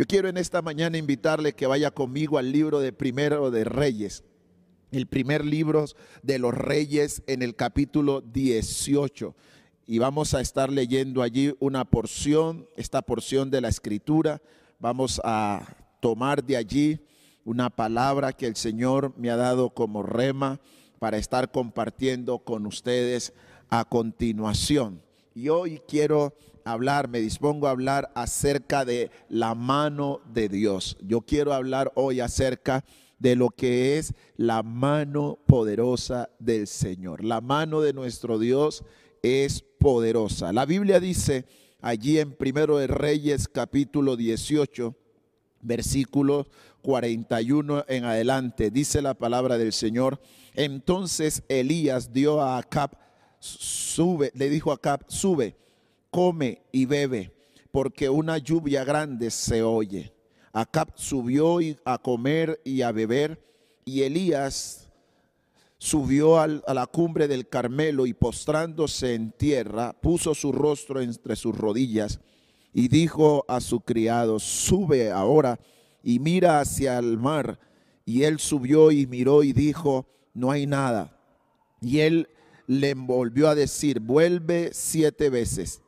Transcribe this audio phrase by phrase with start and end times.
[0.00, 4.24] Yo quiero en esta mañana invitarle que vaya conmigo al libro de Primero de Reyes,
[4.92, 5.84] el primer libro
[6.22, 9.34] de los Reyes en el capítulo 18.
[9.86, 14.40] Y vamos a estar leyendo allí una porción, esta porción de la escritura.
[14.78, 15.68] Vamos a
[16.00, 17.00] tomar de allí
[17.44, 20.60] una palabra que el Señor me ha dado como rema
[20.98, 23.34] para estar compartiendo con ustedes
[23.68, 25.02] a continuación.
[25.34, 26.32] Y hoy quiero
[26.64, 30.96] hablar, me dispongo a hablar acerca de la mano de Dios.
[31.02, 32.84] Yo quiero hablar hoy acerca
[33.18, 37.22] de lo que es la mano poderosa del Señor.
[37.22, 38.82] La mano de nuestro Dios
[39.22, 40.52] es poderosa.
[40.52, 41.44] La Biblia dice
[41.80, 44.96] allí en Primero de Reyes capítulo 18,
[45.60, 46.46] versículo
[46.82, 50.20] 41 en adelante, dice la palabra del Señor.
[50.54, 52.96] Entonces Elías dio a Acab,
[53.38, 55.56] sube, le dijo a Acab, sube,
[56.10, 57.32] come y bebe,
[57.72, 60.12] porque una lluvia grande se oye.
[60.52, 63.42] Acab subió a comer y a beber,
[63.84, 64.90] y Elías
[65.78, 71.56] subió a la cumbre del Carmelo y postrándose en tierra, puso su rostro entre sus
[71.56, 72.20] rodillas
[72.72, 75.58] y dijo a su criado, sube ahora
[76.02, 77.58] y mira hacia el mar.
[78.04, 81.16] Y él subió y miró y dijo, no hay nada.
[81.80, 82.28] Y él
[82.66, 85.82] le volvió a decir, vuelve siete veces.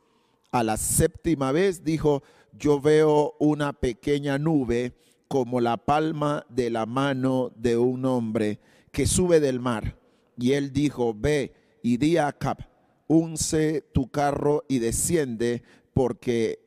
[0.53, 4.93] A la séptima vez dijo, yo veo una pequeña nube
[5.27, 8.59] como la palma de la mano de un hombre
[8.91, 9.97] que sube del mar.
[10.37, 12.59] Y él dijo, ve y di a Cap,
[13.07, 16.59] unce tu carro y desciende porque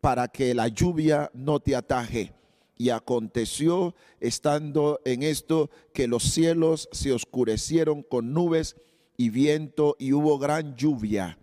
[0.00, 2.32] para que la lluvia no te ataje.
[2.76, 8.74] Y aconteció, estando en esto, que los cielos se oscurecieron con nubes
[9.16, 11.38] y viento y hubo gran lluvia.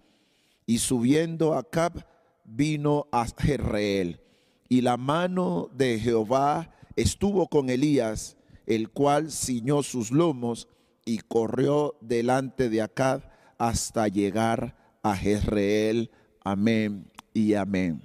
[0.65, 2.05] Y subiendo a Cap,
[2.43, 4.19] vino a Jezreel.
[4.69, 10.67] Y la mano de Jehová estuvo con Elías, el cual ciñó sus lomos
[11.05, 16.09] y corrió delante de Acab hasta llegar a Jezreel.
[16.43, 18.01] Amén y amén.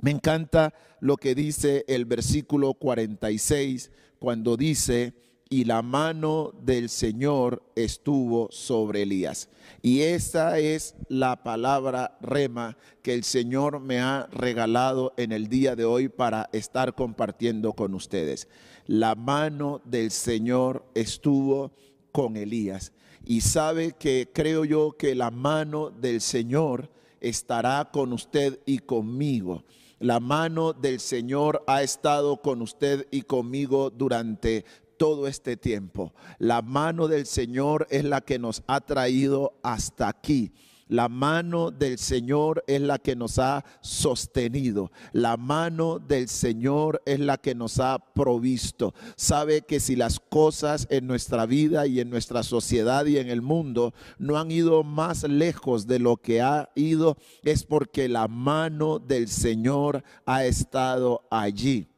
[0.00, 5.14] Me encanta lo que dice el versículo 46 cuando dice,
[5.48, 9.48] y la mano del Señor estuvo sobre Elías.
[9.80, 15.76] Y esa es la palabra rema que el Señor me ha regalado en el día
[15.76, 18.48] de hoy para estar compartiendo con ustedes.
[18.86, 21.72] La mano del Señor estuvo
[22.10, 22.92] con Elías.
[23.24, 26.90] Y sabe que creo yo que la mano del Señor
[27.20, 29.64] estará con usted y conmigo.
[29.98, 34.64] La mano del Señor ha estado con usted y conmigo durante
[34.96, 36.14] todo este tiempo.
[36.38, 40.52] La mano del Señor es la que nos ha traído hasta aquí.
[40.88, 44.92] La mano del Señor es la que nos ha sostenido.
[45.12, 48.94] La mano del Señor es la que nos ha provisto.
[49.16, 53.42] Sabe que si las cosas en nuestra vida y en nuestra sociedad y en el
[53.42, 59.00] mundo no han ido más lejos de lo que ha ido, es porque la mano
[59.00, 61.88] del Señor ha estado allí.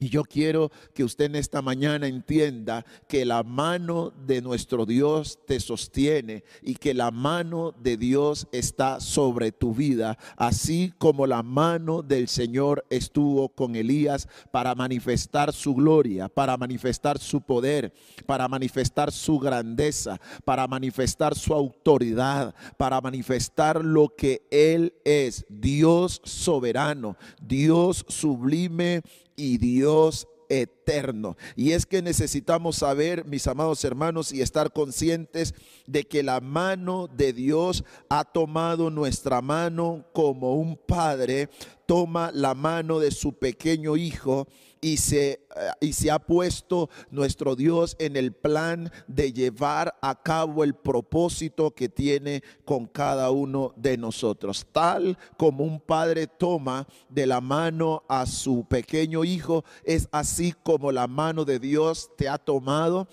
[0.00, 5.38] Y yo quiero que usted en esta mañana entienda que la mano de nuestro Dios
[5.46, 11.42] te sostiene y que la mano de Dios está sobre tu vida, así como la
[11.42, 17.92] mano del Señor estuvo con Elías para manifestar su gloria, para manifestar su poder,
[18.26, 26.20] para manifestar su grandeza, para manifestar su autoridad, para manifestar lo que Él es, Dios
[26.24, 29.02] soberano, Dios sublime
[29.38, 31.36] y Dios eterno.
[31.56, 35.54] Y es que necesitamos saber, mis amados hermanos, y estar conscientes
[35.86, 41.48] de que la mano de Dios ha tomado nuestra mano como un padre
[41.86, 44.46] toma la mano de su pequeño hijo
[44.80, 45.40] y se, eh,
[45.80, 51.70] y se ha puesto nuestro Dios en el plan de llevar a cabo el propósito
[51.70, 54.66] que tiene con cada uno de nosotros.
[54.72, 60.92] Tal como un padre toma de la mano a su pequeño hijo, es así como
[60.92, 63.08] la mano de Dios te ha tomado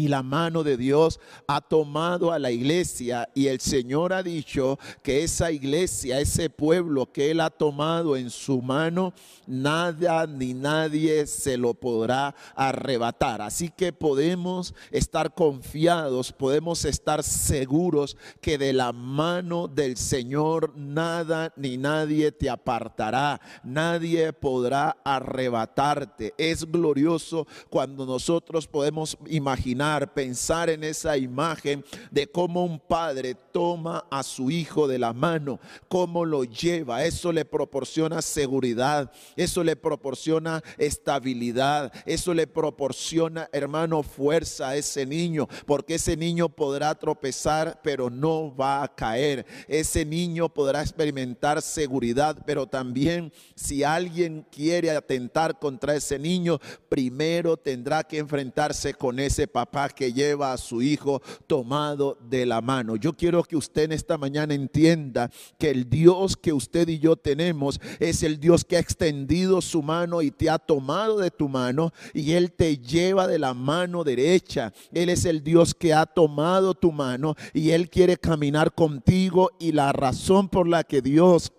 [0.00, 4.78] y la mano de Dios ha tomado a la iglesia y el Señor ha dicho
[5.02, 9.12] que esa iglesia, ese pueblo que Él ha tomado en su mano,
[9.46, 13.42] nada ni nadie se lo podrá arrebatar.
[13.42, 21.52] Así que podemos estar confiados, podemos estar seguros que de la mano del Señor nada
[21.56, 26.32] ni nadie te apartará, nadie podrá arrebatarte.
[26.38, 34.04] Es glorioso cuando nosotros podemos imaginar pensar en esa imagen de cómo un padre toma
[34.10, 35.58] a su hijo de la mano,
[35.88, 37.04] cómo lo lleva.
[37.04, 45.06] Eso le proporciona seguridad, eso le proporciona estabilidad, eso le proporciona, hermano, fuerza a ese
[45.06, 49.46] niño, porque ese niño podrá tropezar, pero no va a caer.
[49.68, 57.56] Ese niño podrá experimentar seguridad, pero también si alguien quiere atentar contra ese niño, primero
[57.56, 62.96] tendrá que enfrentarse con ese papá que lleva a su hijo tomado de la mano.
[62.96, 67.14] Yo quiero que usted en esta mañana entienda que el Dios que usted y yo
[67.16, 71.48] tenemos es el Dios que ha extendido su mano y te ha tomado de tu
[71.48, 74.72] mano y Él te lleva de la mano derecha.
[74.92, 79.70] Él es el Dios que ha tomado tu mano y Él quiere caminar contigo y
[79.72, 81.52] la razón por la que Dios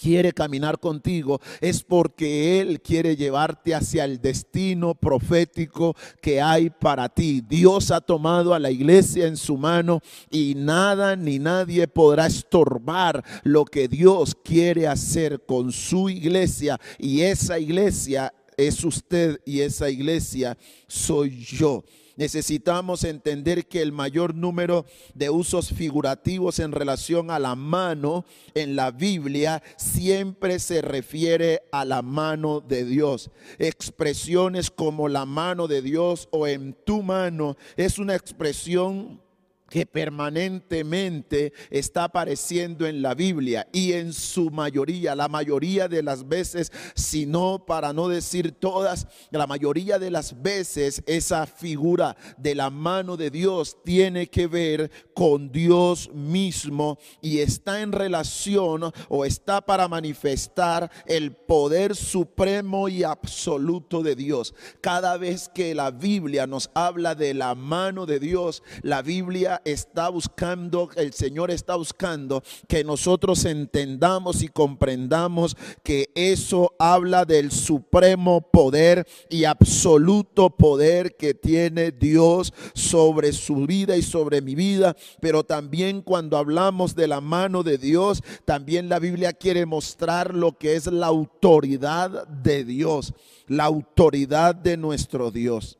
[0.00, 7.08] quiere caminar contigo es porque Él quiere llevarte hacia el destino profético que hay para
[7.08, 7.42] ti.
[7.46, 10.00] Dios ha tomado a la iglesia en su mano
[10.30, 17.20] y nada ni nadie podrá estorbar lo que Dios quiere hacer con su iglesia y
[17.22, 20.56] esa iglesia es usted y esa iglesia
[20.86, 21.84] soy yo.
[22.20, 24.84] Necesitamos entender que el mayor número
[25.14, 31.86] de usos figurativos en relación a la mano en la Biblia siempre se refiere a
[31.86, 33.30] la mano de Dios.
[33.58, 39.22] Expresiones como la mano de Dios o en tu mano es una expresión
[39.70, 46.28] que permanentemente está apareciendo en la Biblia y en su mayoría, la mayoría de las
[46.28, 52.54] veces, si no para no decir todas, la mayoría de las veces esa figura de
[52.54, 59.24] la mano de Dios tiene que ver con Dios mismo y está en relación o
[59.24, 64.54] está para manifestar el poder supremo y absoluto de Dios.
[64.80, 70.08] Cada vez que la Biblia nos habla de la mano de Dios, la Biblia está
[70.08, 78.40] buscando, el Señor está buscando que nosotros entendamos y comprendamos que eso habla del supremo
[78.40, 84.96] poder y absoluto poder que tiene Dios sobre su vida y sobre mi vida.
[85.20, 90.56] Pero también cuando hablamos de la mano de Dios, también la Biblia quiere mostrar lo
[90.58, 93.14] que es la autoridad de Dios,
[93.46, 95.79] la autoridad de nuestro Dios.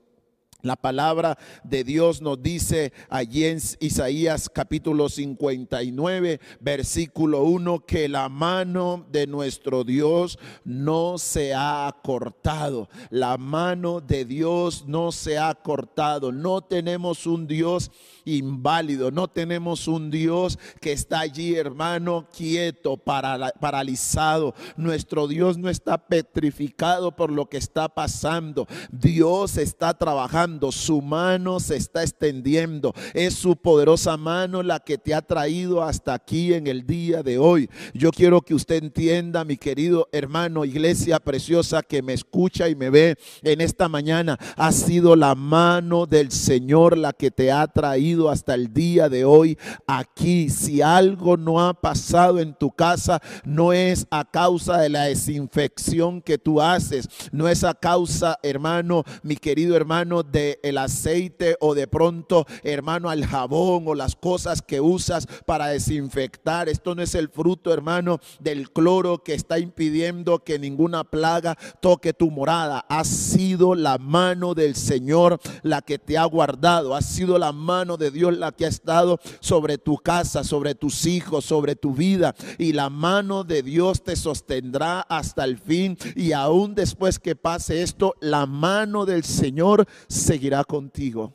[0.62, 8.28] La palabra de Dios nos dice allí en Isaías capítulo 59, versículo 1, que la
[8.28, 12.88] mano de nuestro Dios no se ha cortado.
[13.08, 16.32] La mano de Dios no se ha cortado.
[16.32, 17.90] No tenemos un Dios
[18.24, 19.10] inválido.
[19.10, 24.54] No tenemos un Dios que está allí, hermano, quieto, paralizado.
[24.76, 28.66] Nuestro Dios no está petrificado por lo que está pasando.
[28.90, 32.92] Dios está trabajando, su mano se está extendiendo.
[33.14, 37.38] Es su poderosa mano la que te ha traído hasta aquí en el día de
[37.38, 37.68] hoy.
[37.94, 42.90] Yo quiero que usted entienda, mi querido hermano, iglesia preciosa que me escucha y me
[42.90, 48.30] ve en esta mañana, ha sido la mano del Señor la que te ha traído
[48.30, 50.48] hasta el día de hoy aquí.
[50.50, 56.22] Si algo no ha pasado en tu casa, no es a causa de la desinfección
[56.22, 61.74] que tú haces, no es a causa, hermano, mi querido hermano, de el aceite o
[61.74, 66.68] de pronto, hermano, al jabón o las cosas que usas para desinfectar.
[66.68, 72.12] Esto no es el fruto, hermano, del cloro que está impidiendo que ninguna plaga toque
[72.12, 72.84] tu morada.
[72.88, 77.96] Ha sido la mano del Señor la que te ha guardado, ha sido la mano
[77.96, 82.34] de Dios la que ha estado sobre tu casa, sobre tus hijos, sobre tu vida.
[82.58, 85.96] Y la mano de Dios te sostendrá hasta el fin.
[86.14, 89.86] Y aún después que pase esto, la mano del Señor
[90.30, 91.34] seguirá contigo.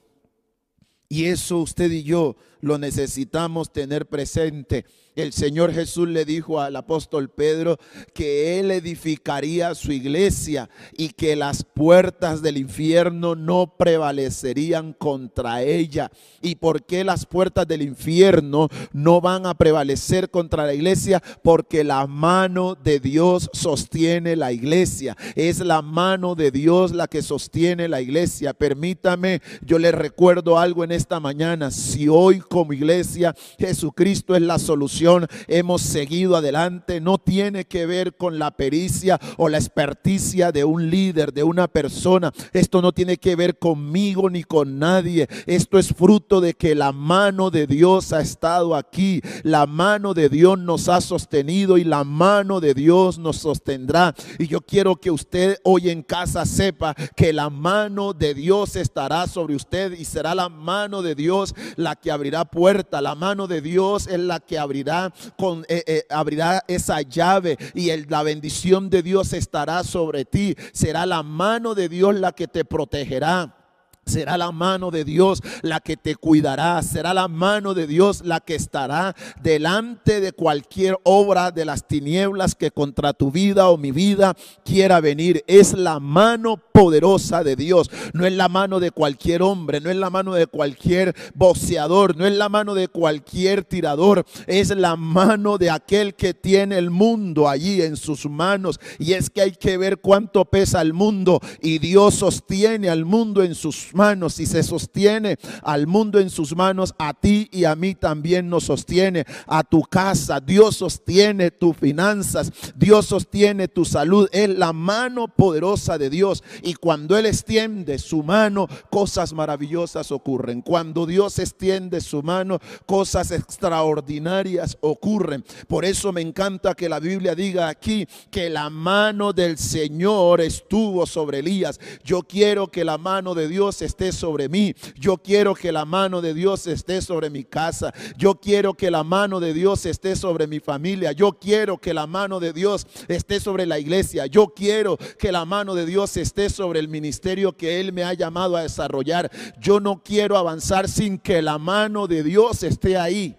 [1.09, 6.75] Y eso usted y yo lo necesitamos tener presente el Señor Jesús le dijo al
[6.75, 7.77] apóstol Pedro
[8.13, 16.11] que él edificaría su iglesia y que las puertas del infierno no prevalecerían contra ella.
[16.41, 21.23] ¿Y por qué las puertas del infierno no van a prevalecer contra la iglesia?
[21.41, 25.15] Porque la mano de Dios sostiene la iglesia.
[25.35, 28.53] Es la mano de Dios la que sostiene la iglesia.
[28.53, 31.71] Permítame, yo le recuerdo algo en esta mañana.
[31.71, 33.35] Si hoy como iglesia.
[33.59, 35.27] Jesucristo es la solución.
[35.49, 37.01] Hemos seguido adelante.
[37.01, 41.67] No tiene que ver con la pericia o la experticia de un líder, de una
[41.67, 42.31] persona.
[42.53, 45.27] Esto no tiene que ver conmigo ni con nadie.
[45.47, 49.21] Esto es fruto de que la mano de Dios ha estado aquí.
[49.43, 54.15] La mano de Dios nos ha sostenido y la mano de Dios nos sostendrá.
[54.39, 59.27] Y yo quiero que usted hoy en casa sepa que la mano de Dios estará
[59.27, 63.01] sobre usted y será la mano de Dios la que abrirá puerta.
[63.01, 67.95] La mano de Dios es la que abrirá con eh, eh, abrirá esa llave y
[68.07, 70.55] la bendición de Dios estará sobre ti.
[70.73, 73.64] Será la mano de Dios la que te protegerá.
[74.05, 76.79] Será la mano de Dios la que te cuidará.
[76.83, 82.53] Será la mano de Dios la que estará delante de cualquier obra de las tinieblas
[82.53, 85.43] que contra tu vida o mi vida quiera venir.
[85.47, 87.89] Es la mano poderosa de Dios.
[88.13, 92.27] No es la mano de cualquier hombre, no es la mano de cualquier boceador, no
[92.27, 94.23] es la mano de cualquier tirador.
[94.45, 98.79] Es la mano de aquel que tiene el mundo allí en sus manos.
[98.99, 101.41] Y es que hay que ver cuánto pesa el mundo.
[101.59, 106.55] Y Dios sostiene al mundo en sus manos y se sostiene al mundo en sus
[106.55, 111.75] manos, a ti y a mí también nos sostiene, a tu casa, Dios sostiene tus
[111.77, 117.97] finanzas, Dios sostiene tu salud, es la mano poderosa de Dios y cuando Él extiende
[117.97, 120.61] su mano, cosas maravillosas ocurren.
[120.61, 125.43] Cuando Dios extiende su mano, cosas extraordinarias ocurren.
[125.67, 131.05] Por eso me encanta que la Biblia diga aquí que la mano del Señor estuvo
[131.05, 131.79] sobre Elías.
[132.03, 134.75] Yo quiero que la mano de Dios esté sobre mí.
[134.99, 137.93] Yo quiero que la mano de Dios esté sobre mi casa.
[138.17, 141.11] Yo quiero que la mano de Dios esté sobre mi familia.
[141.13, 144.25] Yo quiero que la mano de Dios esté sobre la iglesia.
[144.25, 148.13] Yo quiero que la mano de Dios esté sobre el ministerio que Él me ha
[148.13, 149.31] llamado a desarrollar.
[149.59, 153.37] Yo no quiero avanzar sin que la mano de Dios esté ahí.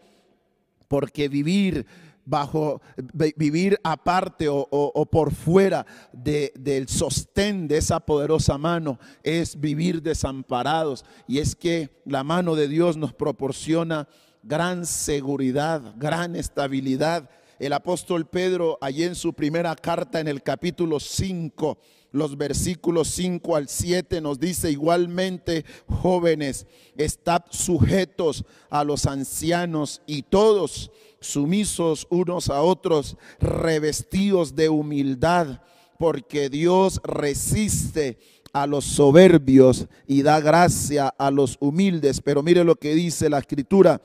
[0.88, 1.84] Porque vivir
[2.26, 2.82] bajo
[3.14, 11.04] vivir aparte o, por fuera del sostén de esa poderosa mano es vivir desamparados.
[11.26, 14.08] Y es que la mano de Dios nos proporciona
[14.42, 17.30] gran seguridad, gran estabilidad.
[17.58, 21.78] El apóstol Pedro, allí en su primera carta, en el capítulo 5,
[22.12, 26.66] los versículos 5 al 7 nos dice igualmente, jóvenes,
[26.96, 35.60] estad sujetos a los ancianos y todos sumisos unos a otros, revestidos de humildad,
[35.98, 38.18] porque Dios resiste
[38.52, 42.20] a los soberbios y da gracia a los humildes.
[42.22, 44.00] Pero mire lo que dice la escritura.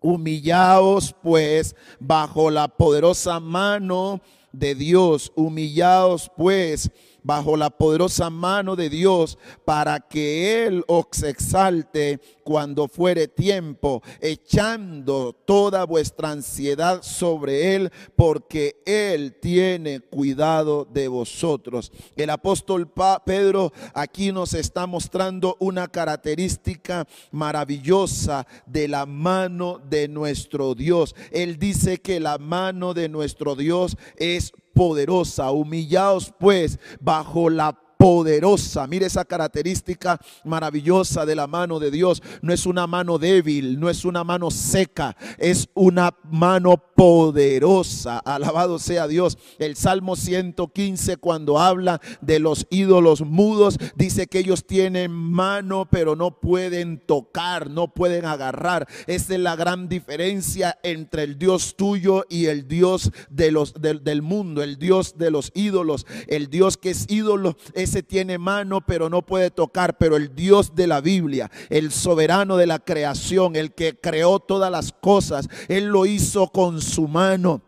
[0.00, 4.20] Humillaos pues bajo la poderosa mano
[4.52, 5.32] de Dios.
[5.36, 6.90] Humillaos pues
[7.22, 15.34] bajo la poderosa mano de Dios para que Él os exalte cuando fuere tiempo, echando
[15.44, 21.92] toda vuestra ansiedad sobre Él, porque Él tiene cuidado de vosotros.
[22.16, 22.90] El apóstol
[23.26, 31.14] Pedro aquí nos está mostrando una característica maravillosa de la mano de nuestro Dios.
[31.30, 35.50] Él dice que la mano de nuestro Dios es poderosa.
[35.50, 38.86] Humillaos pues bajo la poderosa.
[38.86, 42.22] Mire esa característica maravillosa de la mano de Dios.
[42.40, 48.18] No es una mano débil, no es una mano seca, es una mano poderosa.
[48.20, 49.36] Alabado sea Dios.
[49.58, 56.14] El Salmo 115 cuando habla de los ídolos mudos, dice que ellos tienen mano pero
[56.14, 58.86] no pueden tocar, no pueden agarrar.
[59.08, 64.22] Esa es la gran diferencia entre el Dios tuyo y el Dios de los, del,
[64.22, 66.06] mundo, el Dios de los ídolos.
[66.28, 70.34] El Dios que es ídolo es se tiene mano pero no puede tocar, pero el
[70.34, 75.48] Dios de la Biblia, el soberano de la creación, el que creó todas las cosas,
[75.68, 77.62] Él lo hizo con su mano.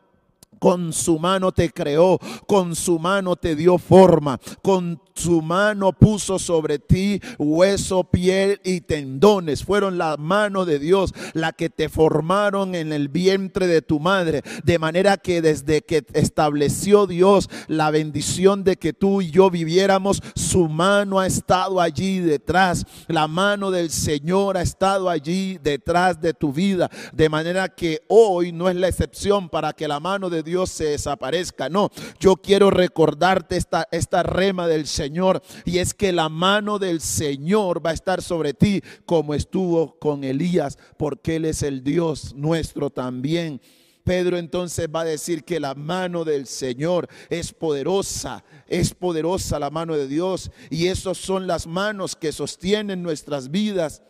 [0.60, 6.38] Con su mano te creó, con su mano te dio forma, con su mano puso
[6.38, 9.64] sobre ti hueso, piel y tendones.
[9.64, 14.42] Fueron la mano de Dios la que te formaron en el vientre de tu madre.
[14.64, 20.22] De manera que desde que estableció Dios la bendición de que tú y yo viviéramos,
[20.34, 22.84] su mano ha estado allí detrás.
[23.08, 26.90] La mano del Señor ha estado allí detrás de tu vida.
[27.12, 30.85] De manera que hoy no es la excepción para que la mano de Dios se
[30.85, 31.69] desaparezca.
[31.69, 35.42] No, yo quiero recordarte esta, esta rema del Señor.
[35.64, 40.25] Y es que la mano del Señor va a estar sobre ti como estuvo con
[40.25, 43.61] Elías, porque Él es el Dios nuestro también.
[44.04, 49.71] Pedro entonces va a decir que la mano del Señor es poderosa, es poderosa la
[49.71, 50.50] mano de Dios.
[50.71, 54.02] Y esas son las manos que sostienen nuestras vidas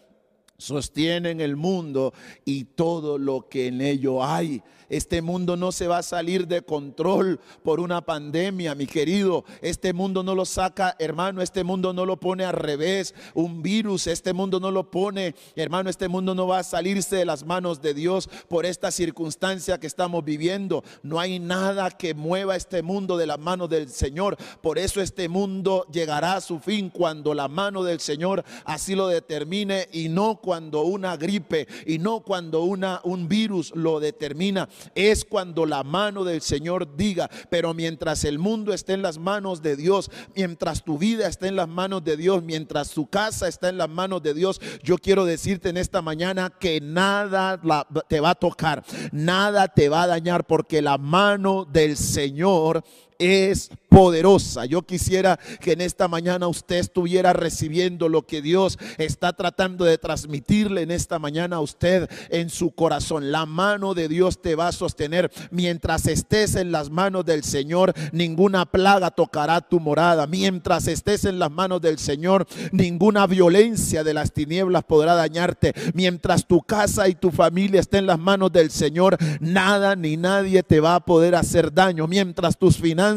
[0.61, 2.13] sostienen el mundo
[2.45, 4.63] y todo lo que en ello hay.
[4.91, 9.45] Este mundo no se va a salir de control por una pandemia, mi querido.
[9.63, 13.15] Este mundo no lo saca, hermano, este mundo no lo pone al revés.
[13.35, 17.25] Un virus, este mundo no lo pone, hermano, este mundo no va a salirse de
[17.25, 20.83] las manos de Dios por esta circunstancia que estamos viviendo.
[21.05, 24.37] No hay nada que mueva este mundo de la mano del Señor.
[24.61, 29.07] Por eso este mundo llegará a su fin cuando la mano del Señor así lo
[29.07, 35.25] determine y no cuando una gripe y no cuando una, un virus lo determina es
[35.25, 39.77] cuando la mano del Señor diga, pero mientras el mundo esté en las manos de
[39.77, 43.79] Dios, mientras tu vida esté en las manos de Dios, mientras tu casa está en
[43.79, 47.61] las manos de Dios, yo quiero decirte en esta mañana que nada
[48.09, 52.85] te va a tocar, nada te va a dañar, porque la mano del Señor
[53.21, 54.65] es poderosa.
[54.65, 59.99] Yo quisiera que en esta mañana usted estuviera recibiendo lo que Dios está tratando de
[59.99, 63.31] transmitirle en esta mañana a usted en su corazón.
[63.31, 65.31] La mano de Dios te va a sostener.
[65.51, 70.27] Mientras estés en las manos del Señor, ninguna plaga tocará tu morada.
[70.27, 75.75] Mientras estés en las manos del Señor, ninguna violencia de las tinieblas podrá dañarte.
[75.95, 80.63] Mientras tu casa y tu familia estén en las manos del Señor, nada ni nadie
[80.63, 82.07] te va a poder hacer daño.
[82.07, 83.10] Mientras tus finanzas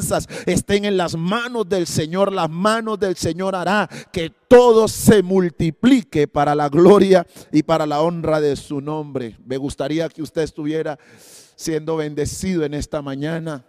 [0.46, 6.28] estén en las manos del Señor, las manos del Señor hará que todo se multiplique
[6.28, 9.38] para la gloria y para la honra de su nombre.
[9.46, 10.98] Me gustaría que usted estuviera
[11.56, 13.66] siendo bendecido en esta mañana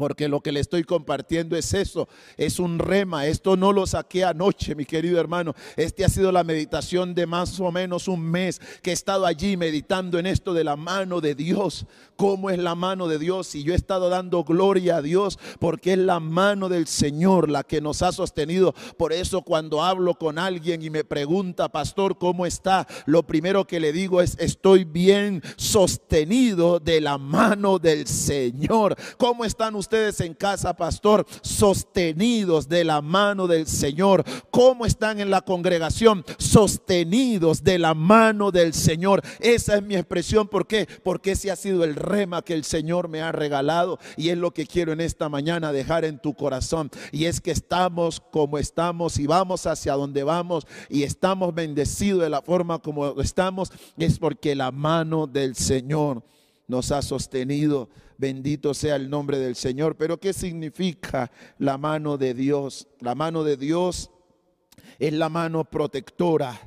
[0.00, 3.26] porque lo que le estoy compartiendo es eso, es un rema.
[3.26, 5.54] Esto no lo saqué anoche, mi querido hermano.
[5.76, 9.58] Este ha sido la meditación de más o menos un mes que he estado allí
[9.58, 11.84] meditando en esto de la mano de Dios.
[12.16, 13.54] ¿Cómo es la mano de Dios?
[13.54, 17.62] Y yo he estado dando gloria a Dios porque es la mano del Señor la
[17.62, 18.74] que nos ha sostenido.
[18.96, 22.86] Por eso cuando hablo con alguien y me pregunta, pastor, ¿cómo está?
[23.04, 28.96] Lo primero que le digo es, estoy bien sostenido de la mano del Señor.
[29.18, 29.89] ¿Cómo están ustedes?
[29.90, 34.22] Ustedes en casa, pastor, sostenidos de la mano del Señor?
[34.52, 36.24] ¿Cómo están en la congregación?
[36.38, 39.20] Sostenidos de la mano del Señor.
[39.40, 40.46] Esa es mi expresión.
[40.46, 40.86] ¿Por qué?
[41.02, 44.52] Porque ese ha sido el rema que el Señor me ha regalado y es lo
[44.52, 46.88] que quiero en esta mañana dejar en tu corazón.
[47.10, 52.30] Y es que estamos como estamos y vamos hacia donde vamos y estamos bendecidos de
[52.30, 53.72] la forma como estamos.
[53.98, 56.22] Es porque la mano del Señor
[56.70, 57.90] nos ha sostenido.
[58.16, 59.96] Bendito sea el nombre del Señor.
[59.96, 62.86] Pero ¿qué significa la mano de Dios?
[63.00, 64.10] La mano de Dios
[64.98, 66.58] es la mano protectora.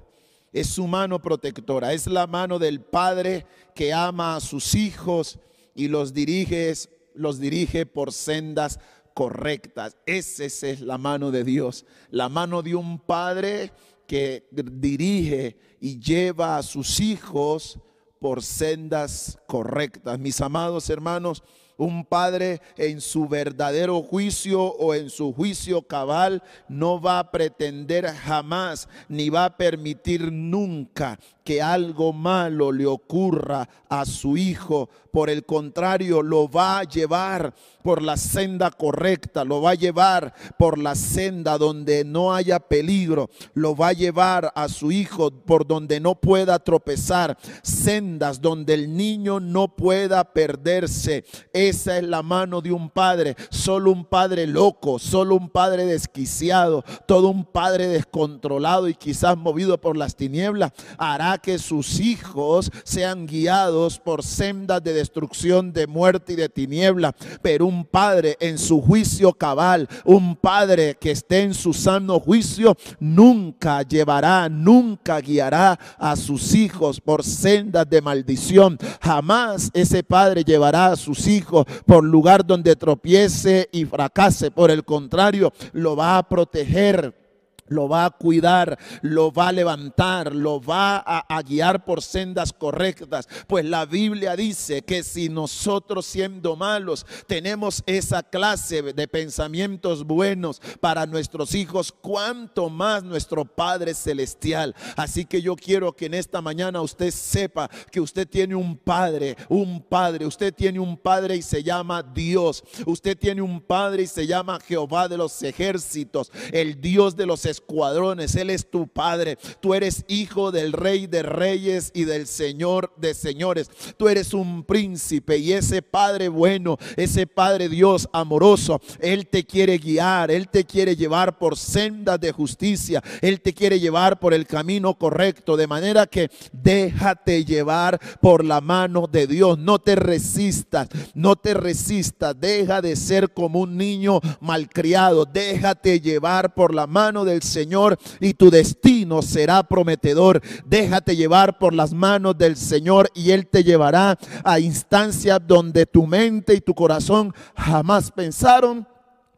[0.52, 1.94] Es su mano protectora.
[1.94, 5.40] Es la mano del Padre que ama a sus hijos
[5.74, 6.74] y los dirige,
[7.16, 8.80] los dirige por sendas
[9.14, 9.96] correctas.
[10.06, 11.86] Esa es la mano de Dios.
[12.12, 13.72] La mano de un Padre
[14.06, 17.80] que dirige y lleva a sus hijos
[18.24, 20.18] por sendas correctas.
[20.18, 21.44] Mis amados hermanos,
[21.76, 28.08] un padre en su verdadero juicio o en su juicio cabal no va a pretender
[28.08, 34.90] jamás ni va a permitir nunca que algo malo le ocurra a su hijo.
[35.12, 40.34] Por el contrario, lo va a llevar por la senda correcta, lo va a llevar
[40.58, 45.68] por la senda donde no haya peligro, lo va a llevar a su hijo por
[45.68, 51.26] donde no pueda tropezar, sendas donde el niño no pueda perderse.
[51.52, 56.84] Esa es la mano de un padre, solo un padre loco, solo un padre desquiciado,
[57.06, 63.28] todo un padre descontrolado y quizás movido por las tinieblas hará que sus hijos sean
[63.28, 67.14] guiados por sendas de destrucción, de muerte y de tiniebla.
[67.42, 72.76] Pero un padre en su juicio cabal, un padre que esté en su sano juicio,
[73.00, 78.78] nunca llevará, nunca guiará a sus hijos por sendas de maldición.
[79.02, 84.52] Jamás ese padre llevará a sus hijos por lugar donde tropiece y fracase.
[84.52, 87.23] Por el contrario, lo va a proteger
[87.68, 93.28] lo va a cuidar, lo va a levantar, lo va a, guiar por sendas correctas.
[93.48, 100.62] Pues la Biblia dice que si nosotros siendo malos tenemos esa clase de pensamientos buenos
[100.80, 104.76] para nuestros hijos, cuánto más nuestro Padre Celestial.
[104.96, 109.36] Así que yo quiero que en esta mañana usted sepa que usted tiene un Padre,
[109.50, 112.64] un Padre, usted tiene un Padre y se llama Dios.
[112.86, 117.46] Usted tiene un Padre y se llama Jehová de los ejércitos, el Dios de los
[117.46, 118.36] ejércitos escuadrones.
[118.36, 119.38] Él es tu Padre.
[119.62, 123.70] Tú eres hijo del Rey de Reyes y del Señor de Señores.
[123.98, 129.78] Tú eres un príncipe y ese Padre bueno, ese Padre Dios amoroso, Él te quiere
[129.78, 134.48] guiar, Él te quiere llevar por sendas de justicia, Él te quiere llevar por el
[134.48, 139.58] camino correcto, de manera que déjate llevar por la mano de Dios.
[139.60, 146.54] No te resistas, no te resistas, deja de ser como un niño malcriado, déjate llevar
[146.54, 150.42] por la mano del Señor y tu destino será prometedor.
[150.66, 156.08] Déjate llevar por las manos del Señor y Él te llevará a instancias donde tu
[156.08, 158.88] mente y tu corazón jamás pensaron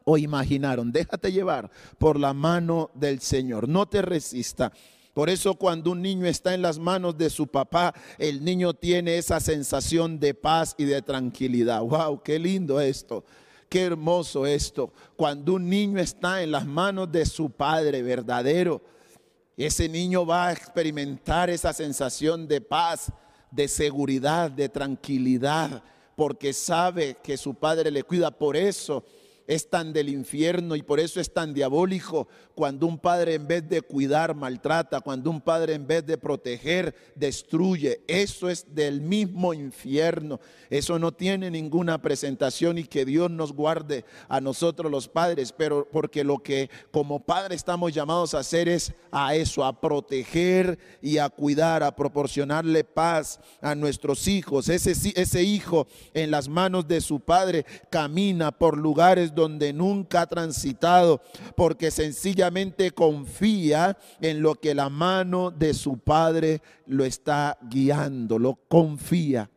[0.04, 0.92] o imaginaron.
[0.92, 3.68] Déjate llevar por la mano del Señor.
[3.68, 4.72] No te resista.
[5.12, 9.16] Por eso cuando un niño está en las manos de su papá, el niño tiene
[9.16, 11.80] esa sensación de paz y de tranquilidad.
[11.80, 12.22] ¡Wow!
[12.22, 13.24] ¡Qué lindo esto!
[13.68, 14.92] Qué hermoso esto.
[15.16, 18.80] Cuando un niño está en las manos de su padre verdadero,
[19.56, 23.10] ese niño va a experimentar esa sensación de paz,
[23.50, 25.82] de seguridad, de tranquilidad,
[26.14, 28.30] porque sabe que su padre le cuida.
[28.30, 29.04] Por eso
[29.46, 33.68] es tan del infierno y por eso es tan diabólico cuando un padre en vez
[33.68, 38.00] de cuidar maltrata, cuando un padre en vez de proteger destruye.
[38.08, 40.40] Eso es del mismo infierno.
[40.70, 45.86] Eso no tiene ninguna presentación y que Dios nos guarde a nosotros los padres, pero
[45.90, 51.18] porque lo que como padre estamos llamados a hacer es a eso, a proteger y
[51.18, 54.68] a cuidar, a proporcionarle paz a nuestros hijos.
[54.68, 60.26] Ese, ese hijo en las manos de su padre camina por lugares donde nunca ha
[60.26, 61.20] transitado,
[61.54, 68.56] porque sencillamente confía en lo que la mano de su padre lo está guiando, lo
[68.68, 69.48] confía,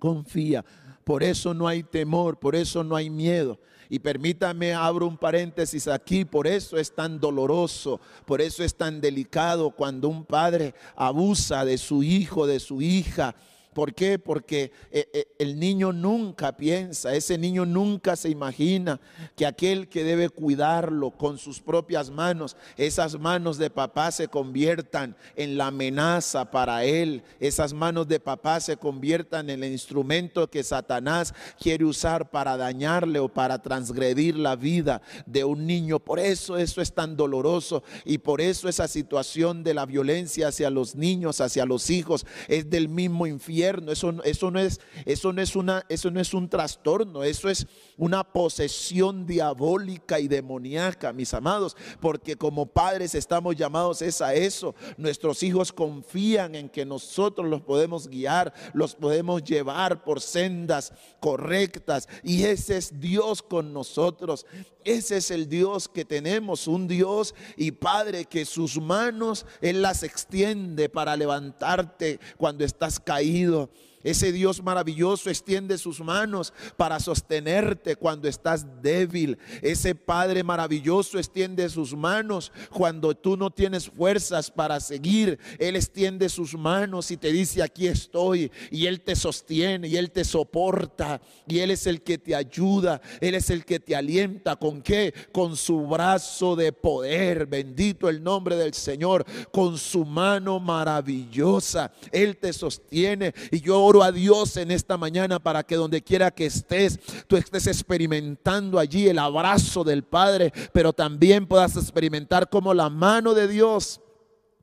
[0.00, 0.64] confía.
[1.04, 3.60] Por eso no hay temor, por eso no hay miedo.
[3.88, 9.02] Y permítame, abro un paréntesis aquí, por eso es tan doloroso, por eso es tan
[9.02, 13.34] delicado cuando un padre abusa de su hijo, de su hija,
[13.72, 14.18] ¿Por qué?
[14.18, 19.00] Porque eh, eh, el niño nunca piensa, ese niño nunca se imagina
[19.34, 25.16] que aquel que debe cuidarlo con sus propias manos, esas manos de papá se conviertan
[25.36, 30.62] en la amenaza para él, esas manos de papá se conviertan en el instrumento que
[30.62, 35.98] Satanás quiere usar para dañarle o para transgredir la vida de un niño.
[35.98, 40.68] Por eso eso es tan doloroso y por eso esa situación de la violencia hacia
[40.68, 45.42] los niños, hacia los hijos, es del mismo infierno eso, eso, no es, eso, no
[45.42, 51.34] es una, eso no es un trastorno, eso es una posesión diabólica y demoníaca, mis
[51.34, 54.74] amados, porque como padres estamos llamados es a eso.
[54.96, 62.08] Nuestros hijos confían en que nosotros los podemos guiar, los podemos llevar por sendas correctas
[62.22, 64.46] y ese es Dios con nosotros.
[64.84, 70.02] Ese es el Dios que tenemos, un Dios y Padre que sus manos Él las
[70.02, 73.70] extiende para levantarte cuando estás caído rápido
[74.04, 79.38] ese Dios maravilloso extiende sus manos para sostenerte cuando estás débil.
[79.60, 85.38] Ese Padre maravilloso extiende sus manos cuando tú no tienes fuerzas para seguir.
[85.58, 88.50] Él extiende sus manos y te dice, aquí estoy.
[88.70, 91.20] Y Él te sostiene y Él te soporta.
[91.46, 93.00] Y Él es el que te ayuda.
[93.20, 94.56] Él es el que te alienta.
[94.56, 95.14] ¿Con qué?
[95.32, 97.46] Con su brazo de poder.
[97.46, 99.24] Bendito el nombre del Señor.
[99.52, 101.92] Con su mano maravillosa.
[102.10, 103.32] Él te sostiene.
[103.50, 107.66] Y yo a Dios en esta mañana para que donde quiera que estés, tú estés
[107.66, 114.00] experimentando allí el abrazo del Padre, pero también puedas experimentar como la mano de Dios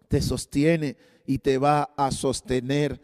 [0.08, 3.02] te sostiene y te va a sostener.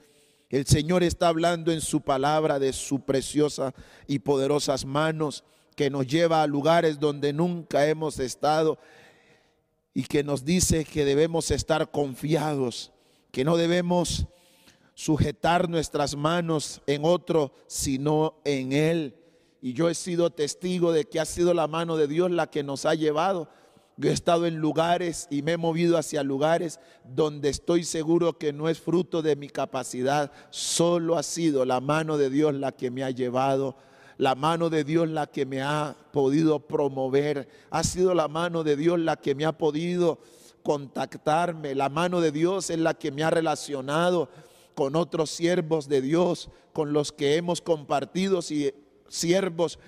[0.49, 3.73] El Señor está hablando en su palabra de su preciosa
[4.07, 5.43] y poderosas manos
[5.75, 8.79] que nos lleva a lugares donde nunca hemos estado
[9.93, 12.91] y que nos dice que debemos estar confiados,
[13.31, 14.27] que no debemos
[14.95, 19.15] sujetar nuestras manos en otro, sino en Él.
[19.62, 22.63] Y yo he sido testigo de que ha sido la mano de Dios la que
[22.63, 23.49] nos ha llevado.
[23.97, 28.51] Yo he estado en lugares y me he movido hacia lugares donde estoy seguro que
[28.51, 32.91] no es fruto de mi capacidad, solo ha sido la mano de Dios la que
[32.91, 33.77] me ha llevado,
[34.17, 38.75] la mano de Dios la que me ha podido promover, ha sido la mano de
[38.75, 40.19] Dios la que me ha podido
[40.62, 44.29] contactarme, la mano de Dios es la que me ha relacionado
[44.75, 48.71] con otros siervos de Dios, con los que hemos compartido y
[49.07, 49.79] siervos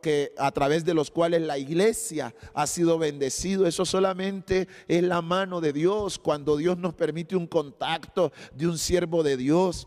[0.00, 3.66] que a través de los cuales la iglesia ha sido bendecido.
[3.66, 8.78] Eso solamente es la mano de Dios cuando Dios nos permite un contacto de un
[8.78, 9.86] siervo de Dios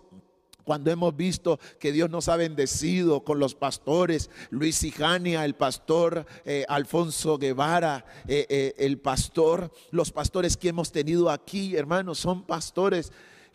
[0.63, 6.25] Cuando hemos visto que Dios nos ha bendecido con los pastores, Luis Ijania, el pastor
[6.45, 12.43] eh, Alfonso Guevara, eh, eh, el pastor, los pastores que hemos tenido aquí, hermanos, son
[12.43, 13.11] pastores,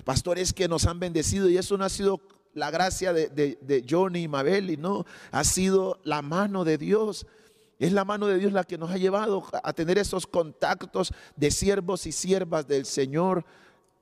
[0.08, 2.22] pastores que nos han bendecido y eso no ha sido
[2.54, 7.26] la gracia de, Johnny y Mabel, y no, ha sido la mano de Dios.
[7.78, 11.50] Es la mano de Dios la que nos ha llevado a tener esos contactos de
[11.50, 13.44] siervos y siervas del Señor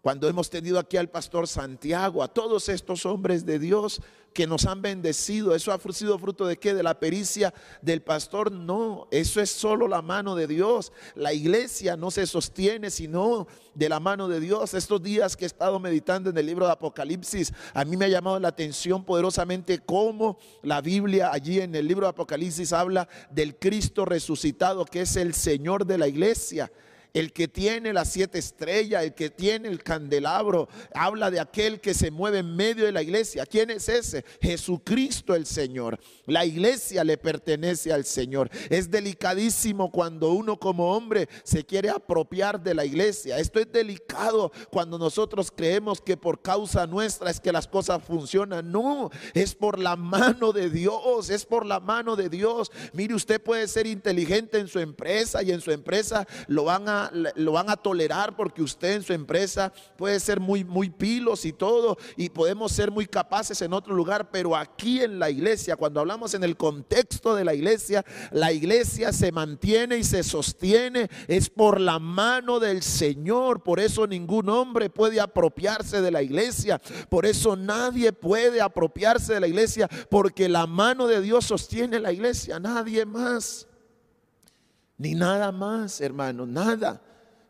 [0.00, 4.00] cuando hemos tenido aquí al pastor Santiago, a todos estos hombres de Dios
[4.37, 6.75] que nos han bendecido, ¿eso ha sido fruto de qué?
[6.75, 8.53] ¿De la pericia del pastor?
[8.53, 10.92] No, eso es solo la mano de Dios.
[11.14, 14.75] La iglesia no se sostiene sino de la mano de Dios.
[14.75, 18.09] Estos días que he estado meditando en el libro de Apocalipsis, a mí me ha
[18.09, 23.57] llamado la atención poderosamente cómo la Biblia allí en el libro de Apocalipsis habla del
[23.57, 26.70] Cristo resucitado, que es el Señor de la iglesia
[27.16, 31.94] el que tiene las siete estrellas, el que tiene el candelabro, habla de aquel que
[31.94, 33.46] se mueve en medio de la iglesia.
[33.46, 34.22] ¿Quién es ese?
[34.38, 35.98] Jesucristo el Señor.
[36.26, 38.50] La iglesia le pertenece al Señor.
[38.68, 43.38] Es delicadísimo cuando uno como hombre se quiere apropiar de la iglesia.
[43.38, 48.70] Esto es delicado cuando nosotros creemos que por causa nuestra es que las cosas funcionan.
[48.70, 52.70] No, es por la mano de Dios, es por la mano de Dios.
[52.92, 57.52] Mire, usted puede ser inteligente en su empresa y en su empresa lo van lo
[57.52, 61.96] van a tolerar porque usted en su empresa puede ser muy, muy pilos y todo,
[62.16, 66.34] y podemos ser muy capaces en otro lugar, pero aquí en la iglesia, cuando hablamos
[66.34, 71.80] en el contexto de la iglesia, la iglesia se mantiene y se sostiene, es por
[71.80, 77.56] la mano del Señor, por eso ningún hombre puede apropiarse de la iglesia, por eso
[77.56, 83.04] nadie puede apropiarse de la iglesia, porque la mano de Dios sostiene la iglesia, nadie
[83.04, 83.66] más
[84.98, 87.00] ni nada más, hermano, nada.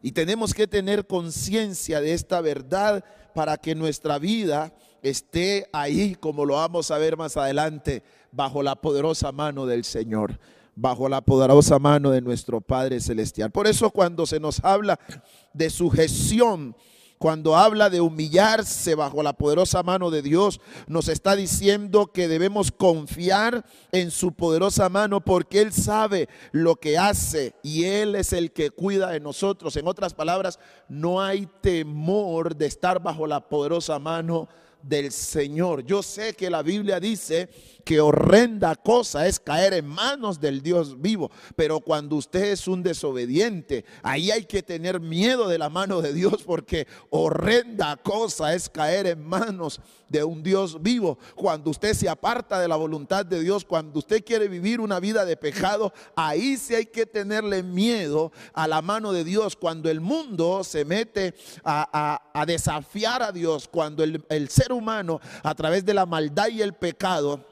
[0.02, 3.04] Y tenemos que tener conciencia de esta verdad
[3.34, 8.76] para que nuestra vida esté ahí, como lo vamos a ver más adelante, bajo la
[8.76, 10.38] poderosa mano del Señor,
[10.74, 13.50] bajo la poderosa mano de nuestro Padre Celestial.
[13.50, 14.98] Por eso cuando se nos habla
[15.52, 16.76] de sujeción,
[17.18, 22.70] cuando habla de humillarse bajo la poderosa mano de Dios, nos está diciendo que debemos
[22.70, 28.52] confiar en su poderosa mano porque Él sabe lo que hace y Él es el
[28.52, 29.76] que cuida de nosotros.
[29.76, 34.48] En otras palabras, no hay temor de estar bajo la poderosa mano
[34.82, 35.84] del Señor.
[35.84, 37.48] Yo sé que la Biblia dice
[37.86, 42.82] que horrenda cosa es caer en manos del Dios vivo, pero cuando usted es un
[42.82, 48.68] desobediente, ahí hay que tener miedo de la mano de Dios porque horrenda cosa es
[48.68, 51.16] caer en manos de un Dios vivo.
[51.36, 55.24] Cuando usted se aparta de la voluntad de Dios, cuando usted quiere vivir una vida
[55.24, 59.54] de pecado, ahí sí hay que tenerle miedo a la mano de Dios.
[59.54, 65.54] Cuando el mundo se mete a, desafiar a Dios, cuando el, el ser humano a
[65.54, 67.44] través de la maldad y el pecado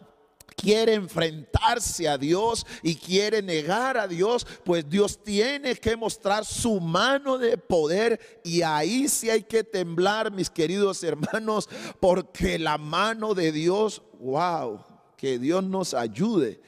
[0.56, 6.80] quiere enfrentarse a Dios y quiere negar a Dios, pues Dios tiene que mostrar su
[6.80, 11.68] mano de poder y ahí sí hay que temblar, mis queridos hermanos,
[12.00, 14.84] porque la mano de Dios, wow,
[15.16, 16.60] que Dios nos ayude.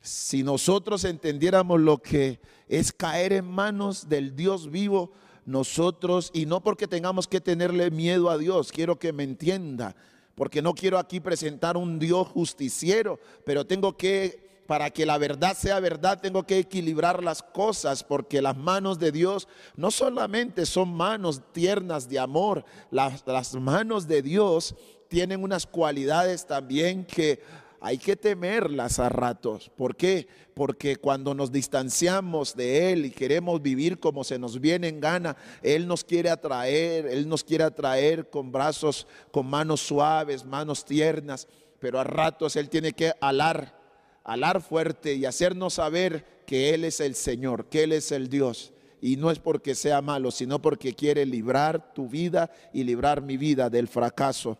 [0.00, 5.12] Si nosotros entendiéramos lo que es caer en manos del Dios vivo,
[5.46, 9.94] nosotros, y no porque tengamos que tenerle miedo a Dios, quiero que me entienda,
[10.34, 15.56] porque no quiero aquí presentar un Dios justiciero, pero tengo que, para que la verdad
[15.56, 20.92] sea verdad, tengo que equilibrar las cosas, porque las manos de Dios no solamente son
[20.92, 24.74] manos tiernas de amor, las, manos de Dios
[25.08, 27.40] tienen unas cualidades también que
[27.84, 29.70] hay que temerlas a ratos.
[29.76, 30.26] ¿Por qué?
[30.54, 35.36] Porque cuando nos distanciamos de Él y queremos vivir como se nos viene en gana,
[35.62, 41.46] Él nos quiere atraer, Él nos quiere atraer con brazos, con manos suaves, manos tiernas,
[41.78, 43.78] pero a ratos Él tiene que alar,
[44.24, 48.72] alar fuerte y hacernos saber que Él es el Señor, que Él es el Dios.
[49.02, 53.36] Y no es porque sea malo, sino porque quiere librar tu vida y librar mi
[53.36, 54.56] vida del fracaso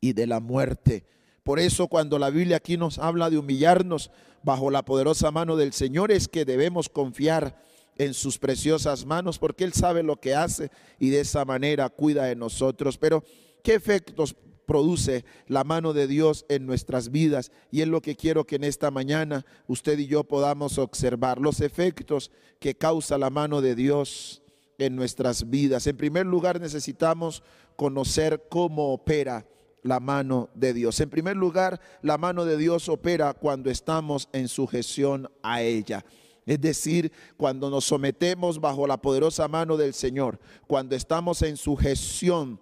[0.00, 1.04] y de la muerte.
[1.48, 4.10] Por eso cuando la Biblia aquí nos habla de humillarnos
[4.42, 7.58] bajo la poderosa mano del Señor es que debemos confiar
[7.96, 12.24] en sus preciosas manos porque Él sabe lo que hace y de esa manera cuida
[12.24, 12.98] de nosotros.
[12.98, 13.24] Pero,
[13.64, 17.50] ¿qué efectos produce la mano de Dios en nuestras vidas?
[17.70, 21.62] Y es lo que quiero que en esta mañana usted y yo podamos observar, los
[21.62, 22.30] efectos
[22.60, 24.42] que causa la mano de Dios
[24.76, 25.86] en nuestras vidas.
[25.86, 27.42] En primer lugar, necesitamos
[27.74, 29.46] conocer cómo opera
[29.82, 31.00] la mano de Dios.
[31.00, 36.04] En primer lugar, la mano de Dios opera cuando estamos en sujeción a ella.
[36.46, 42.60] Es decir, cuando nos sometemos bajo la poderosa mano del Señor, cuando estamos en sujeción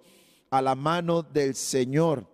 [0.51, 2.27] a la mano del Señor,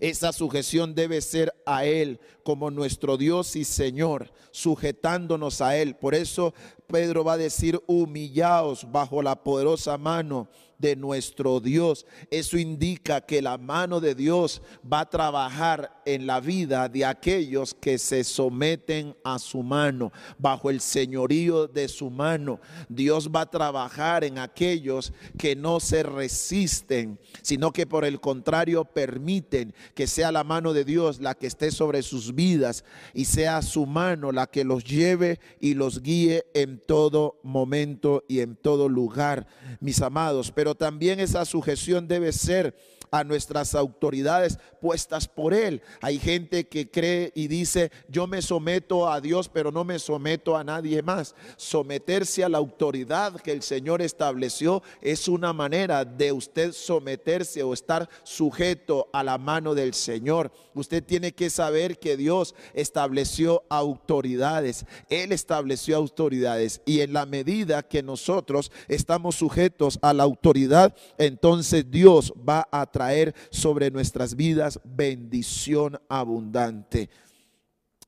[0.00, 5.96] Esa sujeción debe ser a Él como nuestro Dios y Señor, sujetándonos a Él.
[5.96, 6.54] Por eso
[6.92, 10.48] Pedro va a decir, humillaos bajo la poderosa mano
[10.82, 12.04] de nuestro Dios.
[12.28, 14.60] Eso indica que la mano de Dios
[14.92, 20.70] va a trabajar en la vida de aquellos que se someten a su mano, bajo
[20.70, 22.60] el señorío de su mano.
[22.88, 28.84] Dios va a trabajar en aquellos que no se resisten, sino que por el contrario
[28.84, 33.62] permiten que sea la mano de Dios la que esté sobre sus vidas y sea
[33.62, 38.88] su mano la que los lleve y los guíe en todo momento y en todo
[38.88, 39.46] lugar,
[39.80, 40.52] mis amados.
[40.52, 42.76] Pero también esa sujeción debe ser
[43.12, 45.82] a nuestras autoridades puestas por Él.
[46.00, 50.56] Hay gente que cree y dice, yo me someto a Dios, pero no me someto
[50.56, 51.34] a nadie más.
[51.56, 57.74] Someterse a la autoridad que el Señor estableció es una manera de usted someterse o
[57.74, 60.50] estar sujeto a la mano del Señor.
[60.74, 64.86] Usted tiene que saber que Dios estableció autoridades.
[65.10, 66.80] Él estableció autoridades.
[66.86, 72.86] Y en la medida que nosotros estamos sujetos a la autoridad, entonces Dios va a
[72.86, 73.01] traer
[73.50, 77.08] sobre nuestras vidas bendición abundante.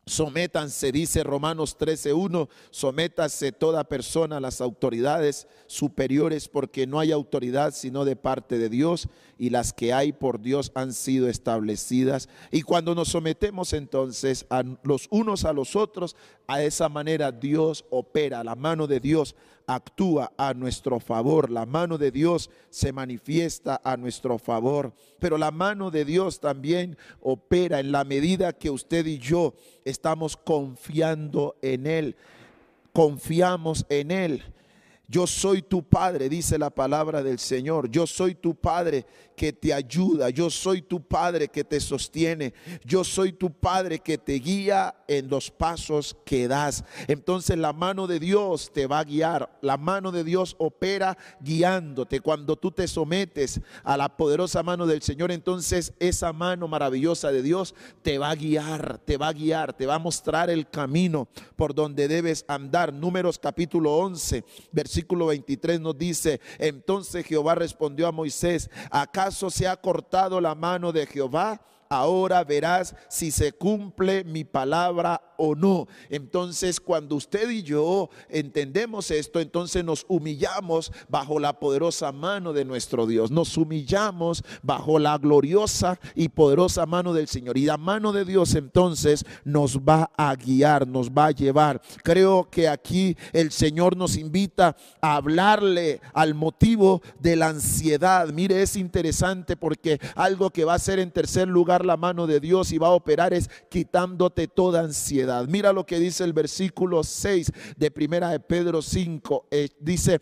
[0.06, 7.72] Sométanse, dice Romanos 13:1, sométase toda persona a las autoridades superiores porque no hay autoridad
[7.72, 12.28] sino de parte de Dios y las que hay por Dios han sido establecidas.
[12.50, 16.16] Y cuando nos sometemos entonces a los unos a los otros,
[16.48, 19.34] a esa manera Dios opera, la mano de Dios
[19.66, 25.50] actúa a nuestro favor, la mano de Dios se manifiesta a nuestro favor, pero la
[25.50, 31.86] mano de Dios también opera en la medida que usted y yo estamos confiando en
[31.86, 32.16] Él,
[32.92, 34.53] confiamos en Él.
[35.06, 37.90] Yo soy tu Padre, dice la palabra del Señor.
[37.90, 39.04] Yo soy tu Padre
[39.36, 40.30] que te ayuda.
[40.30, 42.54] Yo soy tu Padre que te sostiene.
[42.84, 46.84] Yo soy tu Padre que te guía en los pasos que das.
[47.06, 49.58] Entonces la mano de Dios te va a guiar.
[49.60, 52.20] La mano de Dios opera guiándote.
[52.20, 57.42] Cuando tú te sometes a la poderosa mano del Señor, entonces esa mano maravillosa de
[57.42, 61.28] Dios te va a guiar, te va a guiar, te va a mostrar el camino
[61.56, 62.92] por donde debes andar.
[62.94, 64.93] Números capítulo 11, versículo
[65.26, 71.06] 23 nos dice, entonces Jehová respondió a Moisés, ¿Acaso se ha cortado la mano de
[71.06, 71.60] Jehová?
[71.94, 75.86] Ahora verás si se cumple mi palabra o no.
[76.10, 82.64] Entonces, cuando usted y yo entendemos esto, entonces nos humillamos bajo la poderosa mano de
[82.64, 83.30] nuestro Dios.
[83.30, 87.58] Nos humillamos bajo la gloriosa y poderosa mano del Señor.
[87.58, 91.80] Y la mano de Dios entonces nos va a guiar, nos va a llevar.
[92.02, 98.28] Creo que aquí el Señor nos invita a hablarle al motivo de la ansiedad.
[98.28, 102.40] Mire, es interesante porque algo que va a ser en tercer lugar la mano de
[102.40, 105.46] Dios y va a operar es quitándote toda ansiedad.
[105.48, 109.48] Mira lo que dice el versículo 6 de Primera de Pedro 5.
[109.50, 110.20] Eh, dice,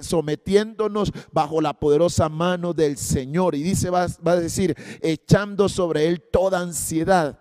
[0.00, 3.54] sometiéndonos bajo la poderosa mano del Señor.
[3.54, 7.38] Y dice, va, va a decir, echando sobre él toda ansiedad.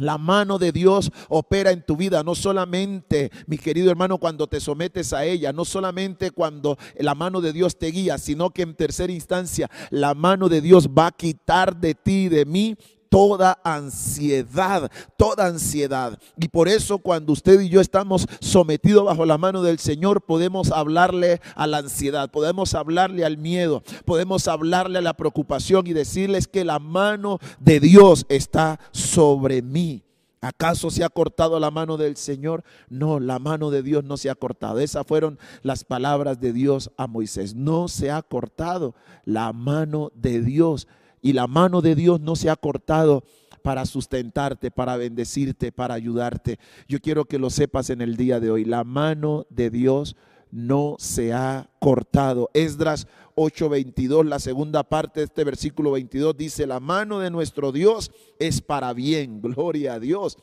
[0.00, 4.58] La mano de Dios opera en tu vida, no solamente, mi querido hermano, cuando te
[4.58, 8.74] sometes a ella, no solamente cuando la mano de Dios te guía, sino que en
[8.74, 12.76] tercera instancia la mano de Dios va a quitar de ti, de mí,
[13.10, 16.18] toda ansiedad, toda ansiedad.
[16.38, 20.70] Y por eso cuando usted y yo estamos sometidos bajo la mano del Señor, podemos
[20.70, 26.48] hablarle a la ansiedad, podemos hablarle al miedo, podemos hablarle a la preocupación y decirles
[26.48, 30.04] que la mano de Dios está sobre mí.
[30.42, 32.64] ¿Acaso se ha cortado la mano del Señor?
[32.88, 34.78] No, la mano de Dios no se ha cortado.
[34.78, 37.54] Esas fueron las palabras de Dios a Moisés.
[37.54, 38.94] No se ha cortado
[39.24, 40.88] la mano de Dios
[41.22, 43.24] y la mano de Dios no se ha cortado
[43.62, 46.58] para sustentarte, para bendecirte, para ayudarte.
[46.88, 48.64] Yo quiero que lo sepas en el día de hoy.
[48.64, 50.16] La mano de Dios
[50.50, 52.50] no se ha cortado.
[52.54, 53.06] Esdras
[53.36, 58.60] 8:22, la segunda parte de este versículo 22 dice, la mano de nuestro Dios es
[58.60, 59.40] para bien.
[59.42, 60.38] Gloria a Dios.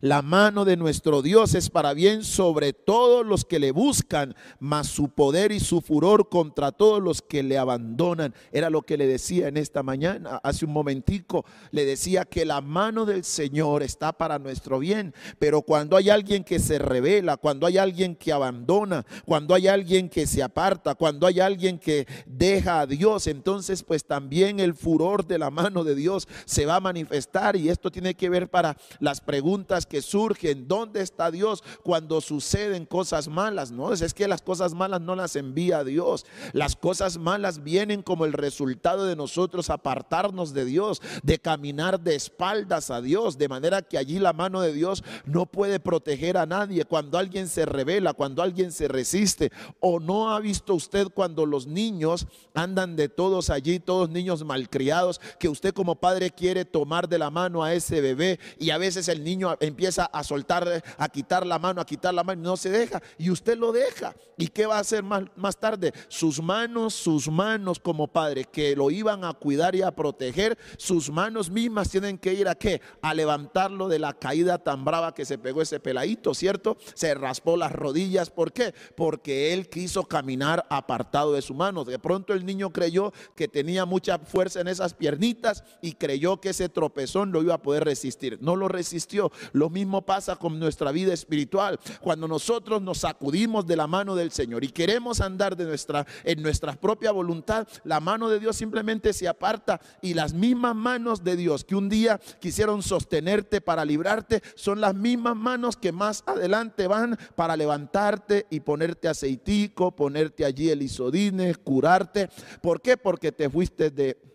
[0.00, 4.88] La mano de nuestro Dios es para bien sobre todos los que le buscan, mas
[4.88, 8.34] su poder y su furor contra todos los que le abandonan.
[8.52, 12.60] Era lo que le decía en esta mañana, hace un momentico, le decía que la
[12.60, 17.66] mano del Señor está para nuestro bien, pero cuando hay alguien que se revela, cuando
[17.66, 22.80] hay alguien que abandona, cuando hay alguien que se aparta, cuando hay alguien que deja
[22.80, 26.80] a Dios, entonces pues también el furor de la mano de Dios se va a
[26.80, 30.66] manifestar y esto tiene que ver para las preguntas preguntas que surgen.
[30.66, 33.70] ¿Dónde está Dios cuando suceden cosas malas?
[33.70, 36.26] No, es que las cosas malas no las envía Dios.
[36.52, 42.16] Las cosas malas vienen como el resultado de nosotros apartarnos de Dios, de caminar de
[42.16, 46.46] espaldas a Dios, de manera que allí la mano de Dios no puede proteger a
[46.46, 46.84] nadie.
[46.84, 51.68] Cuando alguien se revela, cuando alguien se resiste, o no ha visto usted cuando los
[51.68, 57.18] niños andan de todos allí, todos niños malcriados, que usted como padre quiere tomar de
[57.18, 61.46] la mano a ese bebé y a veces el niño empieza a soltar, a quitar
[61.46, 64.14] la mano, a quitar la mano no se deja y usted lo deja.
[64.36, 65.92] ¿Y qué va a hacer más, más tarde?
[66.08, 71.10] Sus manos, sus manos como padre que lo iban a cuidar y a proteger, sus
[71.10, 72.80] manos mismas tienen que ir a qué?
[73.02, 76.76] A levantarlo de la caída tan brava que se pegó ese peladito, ¿cierto?
[76.94, 78.74] Se raspó las rodillas, ¿por qué?
[78.96, 81.84] Porque él quiso caminar apartado de su mano.
[81.84, 86.50] De pronto el niño creyó que tenía mucha fuerza en esas piernitas y creyó que
[86.50, 88.38] ese tropezón lo iba a poder resistir.
[88.40, 89.30] No lo resistió.
[89.52, 91.78] Lo mismo pasa con nuestra vida espiritual.
[92.00, 96.42] Cuando nosotros nos sacudimos de la mano del Señor y queremos andar de nuestra, en
[96.42, 101.36] nuestra propia voluntad, la mano de Dios simplemente se aparta y las mismas manos de
[101.36, 106.86] Dios que un día quisieron sostenerte para librarte son las mismas manos que más adelante
[106.86, 112.28] van para levantarte y ponerte aceitico, ponerte allí el isodine, curarte.
[112.60, 112.96] ¿Por qué?
[112.96, 114.31] Porque te fuiste de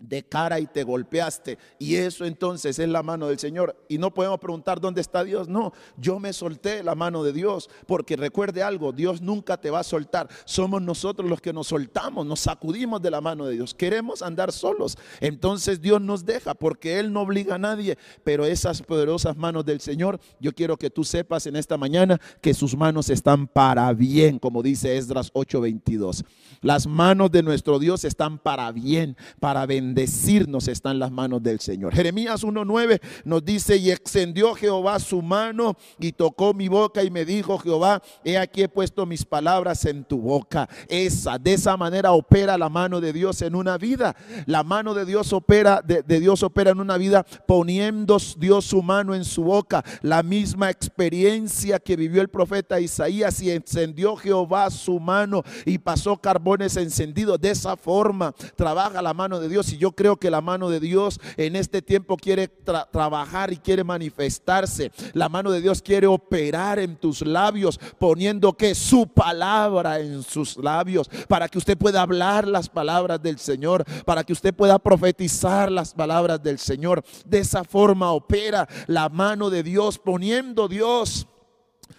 [0.00, 1.58] de cara y te golpeaste.
[1.78, 3.76] Y eso entonces es la mano del Señor.
[3.88, 5.48] Y no podemos preguntar dónde está Dios.
[5.48, 7.68] No, yo me solté la mano de Dios.
[7.86, 10.28] Porque recuerde algo, Dios nunca te va a soltar.
[10.44, 13.74] Somos nosotros los que nos soltamos, nos sacudimos de la mano de Dios.
[13.74, 14.96] Queremos andar solos.
[15.20, 17.98] Entonces Dios nos deja porque Él no obliga a nadie.
[18.24, 22.54] Pero esas poderosas manos del Señor, yo quiero que tú sepas en esta mañana que
[22.54, 26.24] sus manos están para bien, como dice Esdras 8:22.
[26.62, 31.42] Las manos de nuestro Dios están para bien, para bendecir decirnos está en las manos
[31.42, 31.94] del Señor.
[31.94, 37.24] Jeremías 1.9 nos dice, y extendió Jehová su mano y tocó mi boca y me
[37.24, 40.68] dijo, Jehová, he aquí he puesto mis palabras en tu boca.
[40.88, 44.16] Esa, de esa manera opera la mano de Dios en una vida.
[44.46, 48.82] La mano de Dios opera, de, de Dios opera en una vida poniendo Dios su
[48.82, 49.84] mano en su boca.
[50.02, 56.16] La misma experiencia que vivió el profeta Isaías y encendió Jehová su mano y pasó
[56.16, 57.40] carbones encendidos.
[57.40, 59.72] De esa forma trabaja la mano de Dios.
[59.72, 63.82] Y yo creo que la mano de Dios en este tiempo quiere trabajar y quiere
[63.82, 64.92] manifestarse.
[65.14, 70.58] La mano de Dios quiere operar en tus labios, poniendo que su palabra en sus
[70.58, 75.72] labios, para que usted pueda hablar las palabras del Señor, para que usted pueda profetizar
[75.72, 77.02] las palabras del Señor.
[77.24, 81.26] De esa forma opera la mano de Dios, poniendo Dios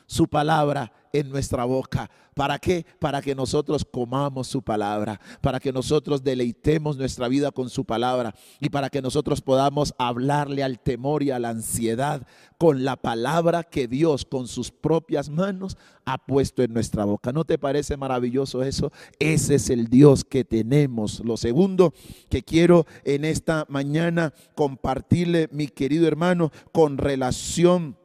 [0.05, 2.09] su palabra en nuestra boca.
[2.34, 2.86] ¿Para qué?
[2.99, 8.34] Para que nosotros comamos su palabra, para que nosotros deleitemos nuestra vida con su palabra
[8.59, 12.26] y para que nosotros podamos hablarle al temor y a la ansiedad
[12.57, 17.32] con la palabra que Dios con sus propias manos ha puesto en nuestra boca.
[17.34, 18.91] ¿No te parece maravilloso eso?
[19.20, 21.22] Ese es el Dios que tenemos.
[21.26, 21.93] Lo segundo
[22.30, 27.97] que quiero en esta mañana compartirle, mi querido hermano, con relación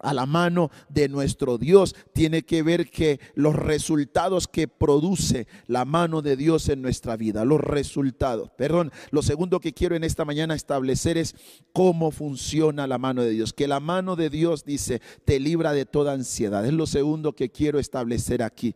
[0.00, 5.84] a la mano de nuestro Dios tiene que ver que los resultados que produce la
[5.84, 8.50] mano de Dios en nuestra vida, los resultados.
[8.56, 11.34] Perdón, lo segundo que quiero en esta mañana establecer es
[11.72, 13.52] cómo funciona la mano de Dios.
[13.52, 16.64] Que la mano de Dios dice, te libra de toda ansiedad.
[16.64, 18.74] Es lo segundo que quiero establecer aquí.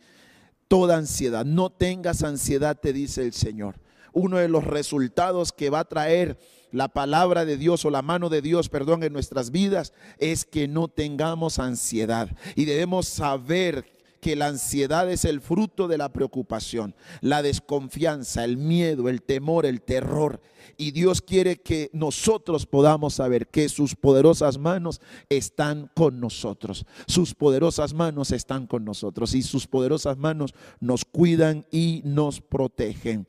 [0.68, 1.44] Toda ansiedad.
[1.44, 3.80] No tengas ansiedad, te dice el Señor.
[4.12, 6.38] Uno de los resultados que va a traer
[6.74, 10.66] la palabra de Dios o la mano de Dios, perdón, en nuestras vidas es que
[10.66, 12.36] no tengamos ansiedad.
[12.56, 13.86] Y debemos saber
[14.20, 19.66] que la ansiedad es el fruto de la preocupación, la desconfianza, el miedo, el temor,
[19.66, 20.40] el terror.
[20.76, 26.86] Y Dios quiere que nosotros podamos saber que sus poderosas manos están con nosotros.
[27.06, 33.28] Sus poderosas manos están con nosotros y sus poderosas manos nos cuidan y nos protegen.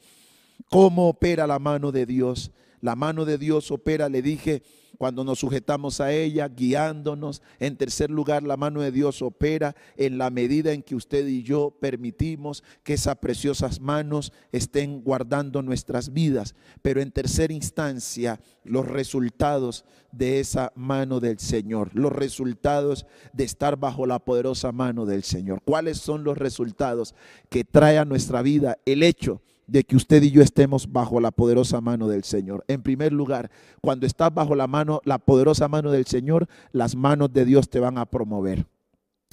[0.72, 2.52] ¿Cómo opera la mano de Dios?
[2.86, 4.62] La mano de Dios opera, le dije,
[5.00, 7.42] cuando nos sujetamos a ella, guiándonos.
[7.58, 11.42] En tercer lugar, la mano de Dios opera en la medida en que usted y
[11.42, 16.54] yo permitimos que esas preciosas manos estén guardando nuestras vidas.
[16.84, 23.78] Pero en tercera instancia, los resultados de esa mano del Señor, los resultados de estar
[23.78, 25.60] bajo la poderosa mano del Señor.
[25.66, 27.16] ¿Cuáles son los resultados
[27.50, 29.42] que trae a nuestra vida el hecho?
[29.68, 32.64] De que usted y yo estemos bajo la poderosa mano del Señor.
[32.68, 33.50] En primer lugar,
[33.82, 37.80] cuando estás bajo la mano, la poderosa mano del Señor, las manos de Dios te
[37.80, 38.66] van a promover.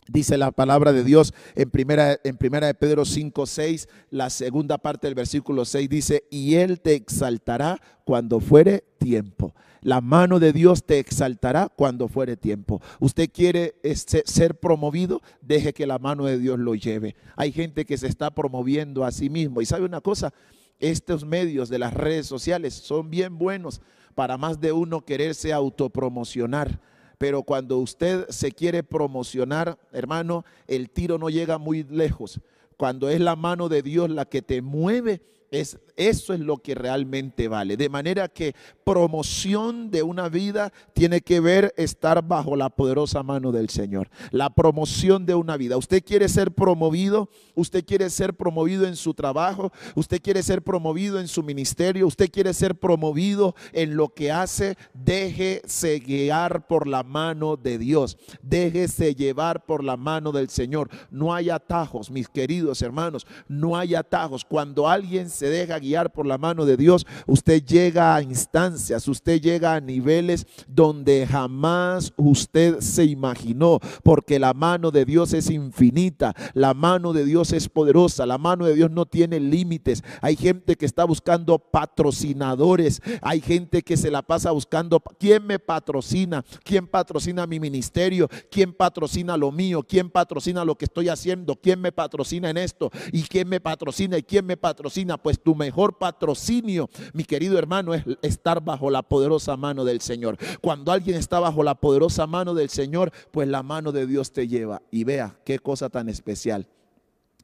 [0.08, 4.78] Dice la palabra de Dios en primera, en primera de Pedro 5, 6, la segunda
[4.78, 9.54] parte del versículo 6 dice, y Él te exaltará cuando fuere tiempo.
[9.80, 12.80] La mano de Dios te exaltará cuando fuere tiempo.
[12.98, 17.14] Usted quiere este, ser promovido, deje que la mano de Dios lo lleve.
[17.36, 19.60] Hay gente que se está promoviendo a sí mismo.
[19.60, 20.32] Y sabe una cosa,
[20.80, 23.80] estos medios de las redes sociales son bien buenos
[24.16, 26.80] para más de uno quererse autopromocionar
[27.22, 32.40] pero cuando usted se quiere promocionar, hermano, el tiro no llega muy lejos.
[32.76, 35.22] Cuando es la mano de Dios la que te mueve,
[35.52, 37.76] es, eso es lo que realmente vale.
[37.76, 43.52] De manera que promoción de una vida tiene que ver estar bajo la poderosa mano
[43.52, 44.08] del Señor.
[44.30, 45.76] La promoción de una vida.
[45.76, 51.20] Usted quiere ser promovido, usted quiere ser promovido en su trabajo, usted quiere ser promovido
[51.20, 54.76] en su ministerio, usted quiere ser promovido en lo que hace.
[54.94, 58.16] Déjese guiar por la mano de Dios.
[58.42, 60.88] Déjese llevar por la mano del Señor.
[61.10, 63.26] No hay atajos, mis queridos hermanos.
[63.48, 64.46] No hay atajos.
[64.46, 69.08] Cuando alguien se se deja guiar por la mano de Dios, usted llega a instancias,
[69.08, 75.50] usted llega a niveles donde jamás usted se imaginó, porque la mano de Dios es
[75.50, 80.04] infinita, la mano de Dios es poderosa, la mano de Dios no tiene límites.
[80.20, 85.58] Hay gente que está buscando patrocinadores, hay gente que se la pasa buscando, ¿quién me
[85.58, 86.44] patrocina?
[86.62, 88.28] ¿Quién patrocina mi ministerio?
[88.48, 89.82] ¿Quién patrocina lo mío?
[89.82, 91.56] ¿Quién patrocina lo que estoy haciendo?
[91.56, 92.92] ¿Quién me patrocina en esto?
[93.10, 94.16] ¿Y quién me patrocina?
[94.16, 95.18] ¿Y quién me patrocina?
[95.18, 100.36] Pues tu mejor patrocinio, mi querido hermano, es estar bajo la poderosa mano del Señor.
[100.60, 104.48] Cuando alguien está bajo la poderosa mano del Señor, pues la mano de Dios te
[104.48, 104.82] lleva.
[104.90, 106.66] Y vea qué cosa tan especial.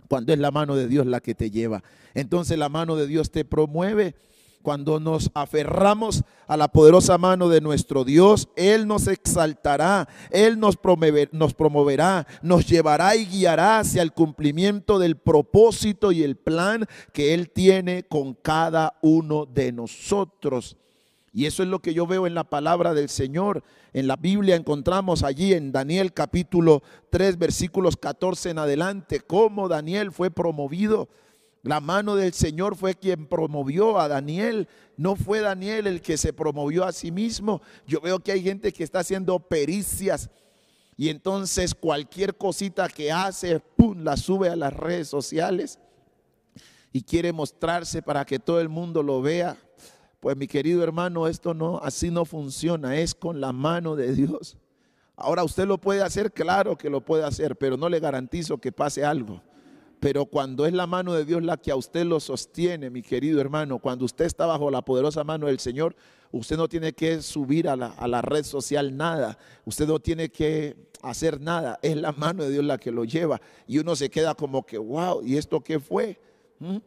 [0.09, 1.83] Cuando es la mano de Dios la que te lleva.
[2.15, 4.15] Entonces la mano de Dios te promueve
[4.63, 10.79] cuando nos aferramos a la poderosa mano de nuestro Dios, Él nos exaltará, Él nos,
[11.33, 17.35] nos promoverá, nos llevará y guiará hacia el cumplimiento del propósito y el plan que
[17.35, 20.77] Él tiene con cada uno de nosotros.
[21.33, 23.63] Y eso es lo que yo veo en la palabra del Señor.
[23.93, 30.11] En la Biblia encontramos allí en Daniel capítulo 3 versículos 14 en adelante cómo Daniel
[30.11, 31.09] fue promovido
[31.63, 34.69] la mano del Señor fue quien promovió a Daniel.
[34.97, 37.61] No fue Daniel el que se promovió a sí mismo.
[37.87, 40.31] Yo veo que hay gente que está haciendo pericias
[40.97, 45.79] y entonces cualquier cosita que hace, ¡pum!, la sube a las redes sociales
[46.93, 49.57] y quiere mostrarse para que todo el mundo lo vea.
[50.21, 54.57] Pues mi querido hermano, esto no, así no funciona, es con la mano de Dios.
[55.15, 58.73] Ahora usted lo puede hacer, claro que lo puede hacer, pero no le garantizo que
[58.73, 59.41] pase algo.
[60.01, 63.41] Pero cuando es la mano de Dios la que a usted lo sostiene, mi querido
[63.41, 65.97] hermano, cuando usted está bajo la poderosa mano del Señor,
[66.31, 70.31] usted no tiene que subir a la, a la red social nada, usted no tiene
[70.31, 73.41] que hacer nada, es la mano de Dios la que lo lleva.
[73.67, 76.21] Y uno se queda como que, wow, ¿y esto qué fue?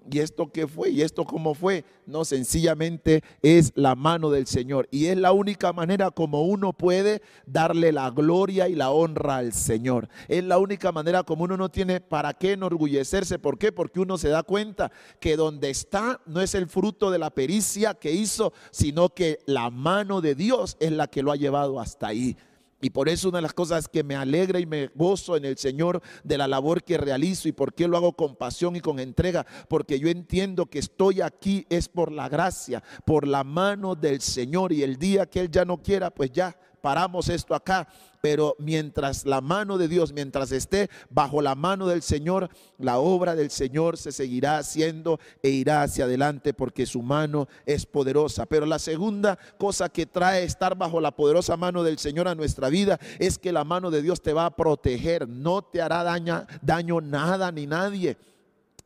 [0.10, 0.90] ¿Y esto qué fue?
[0.90, 1.86] ¿Y esto cómo fue?
[2.06, 4.88] No, sencillamente es la mano del Señor.
[4.92, 9.54] Y es la única manera como uno puede darle la gloria y la honra al
[9.54, 10.10] Señor.
[10.28, 13.40] Es la única manera como uno no tiene para qué enorgullecerse.
[13.40, 17.94] Porque uno se da cuenta que donde está no es el fruto de la pericia
[17.94, 22.08] que hizo, sino que la mano de Dios es la que lo ha llevado hasta
[22.08, 22.36] ahí.
[22.82, 25.58] Y por eso una de las cosas que me alegra y me gozo en el
[25.58, 29.00] Señor de la labor que realizo y por qué lo hago con pasión y con
[29.00, 34.22] entrega, porque yo entiendo que estoy aquí es por la gracia, por la mano del
[34.22, 37.88] Señor y el día que Él ya no quiera, pues ya paramos esto acá
[38.22, 43.36] pero mientras la mano de Dios, mientras esté bajo la mano del Señor, la obra
[43.36, 48.46] del Señor se seguirá haciendo e irá hacia adelante porque su mano es poderosa.
[48.46, 52.70] Pero la segunda cosa que trae estar bajo la poderosa mano del Señor a nuestra
[52.70, 56.46] vida es que la mano de Dios te va a proteger, no te hará daño,
[56.62, 58.18] daño nada ni nadie.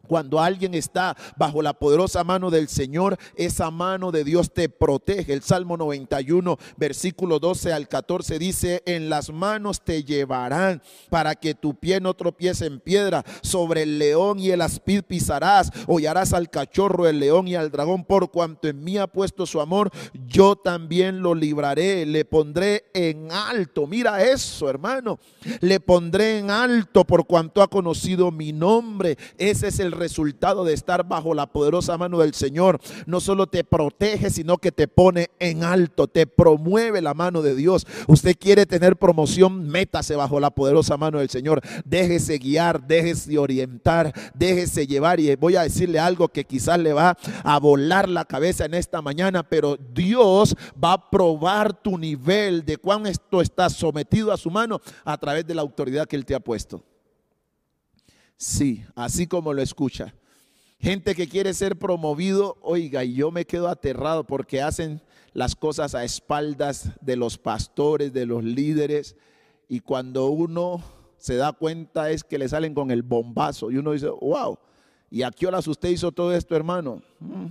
[0.05, 5.33] Cuando alguien está bajo la poderosa mano del Señor, esa mano de Dios te protege.
[5.33, 11.53] El Salmo 91, versículo 12 al 14 dice, en las manos te llevarán para que
[11.53, 13.23] tu pie no tropiece en piedra.
[13.41, 18.03] Sobre el león y el aspid pisarás, hollarás al cachorro, el león y al dragón,
[18.03, 19.91] por cuanto en mí ha puesto su amor,
[20.27, 23.87] yo también lo libraré, le pondré en alto.
[23.87, 25.19] Mira eso, hermano.
[25.61, 29.17] Le pondré en alto por cuanto ha conocido mi nombre.
[29.37, 32.79] Ese es el resultado de estar bajo la poderosa mano del Señor.
[33.05, 37.55] No solo te protege, sino que te pone en alto, te promueve la mano de
[37.55, 37.87] Dios.
[38.07, 41.61] Usted quiere tener promoción, métase bajo la poderosa mano del Señor.
[41.85, 45.19] Déjese guiar, déjese orientar, déjese llevar.
[45.19, 49.01] Y voy a decirle algo que quizás le va a volar la cabeza en esta
[49.01, 54.49] mañana, pero Dios va a probar tu nivel de cuán esto está sometido a su
[54.49, 56.83] mano a través de la autoridad que Él te ha puesto.
[58.37, 60.13] Sí, así como lo escucha.
[60.79, 65.01] Gente que quiere ser promovido, oiga, y yo me quedo aterrado porque hacen
[65.33, 69.15] las cosas a espaldas de los pastores, de los líderes,
[69.67, 70.83] y cuando uno
[71.17, 74.57] se da cuenta es que le salen con el bombazo y uno dice, wow,
[75.09, 77.01] ¿y a qué horas usted hizo todo esto, hermano?
[77.19, 77.47] Mm.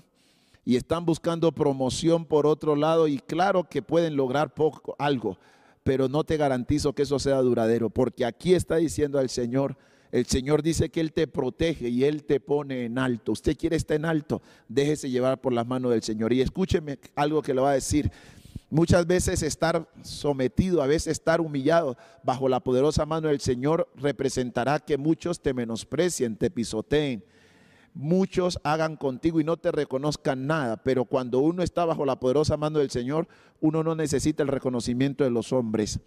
[0.64, 5.38] Y están buscando promoción por otro lado y claro que pueden lograr poco, algo,
[5.82, 9.76] pero no te garantizo que eso sea duradero, porque aquí está diciendo al Señor,
[10.14, 13.32] el Señor dice que Él te protege y Él te pone en alto.
[13.32, 16.32] Usted quiere estar en alto, déjese llevar por las manos del Señor.
[16.32, 18.12] Y escúcheme algo que le va a decir.
[18.70, 24.78] Muchas veces estar sometido, a veces estar humillado bajo la poderosa mano del Señor representará
[24.78, 27.24] que muchos te menosprecien, te pisoteen,
[27.92, 30.76] muchos hagan contigo y no te reconozcan nada.
[30.76, 33.26] Pero cuando uno está bajo la poderosa mano del Señor,
[33.60, 35.98] uno no necesita el reconocimiento de los hombres.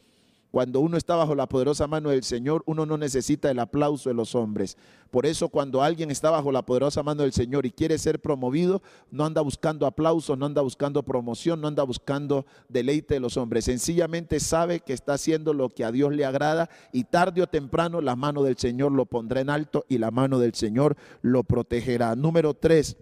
[0.51, 4.15] Cuando uno está bajo la poderosa mano del Señor, uno no necesita el aplauso de
[4.15, 4.77] los hombres.
[5.11, 8.81] Por eso cuando alguien está bajo la poderosa mano del Señor y quiere ser promovido,
[9.11, 13.65] no anda buscando aplauso, no anda buscando promoción, no anda buscando deleite de los hombres.
[13.65, 18.01] Sencillamente sabe que está haciendo lo que a Dios le agrada y tarde o temprano
[18.01, 22.15] la mano del Señor lo pondrá en alto y la mano del Señor lo protegerá.
[22.15, 22.97] Número tres.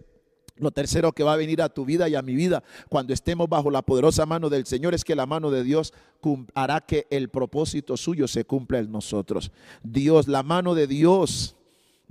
[0.58, 3.48] Lo tercero que va a venir a tu vida y a mi vida cuando estemos
[3.48, 5.92] bajo la poderosa mano del Señor es que la mano de Dios
[6.54, 9.52] hará que el propósito suyo se cumpla en nosotros.
[9.82, 11.56] Dios, la mano de Dios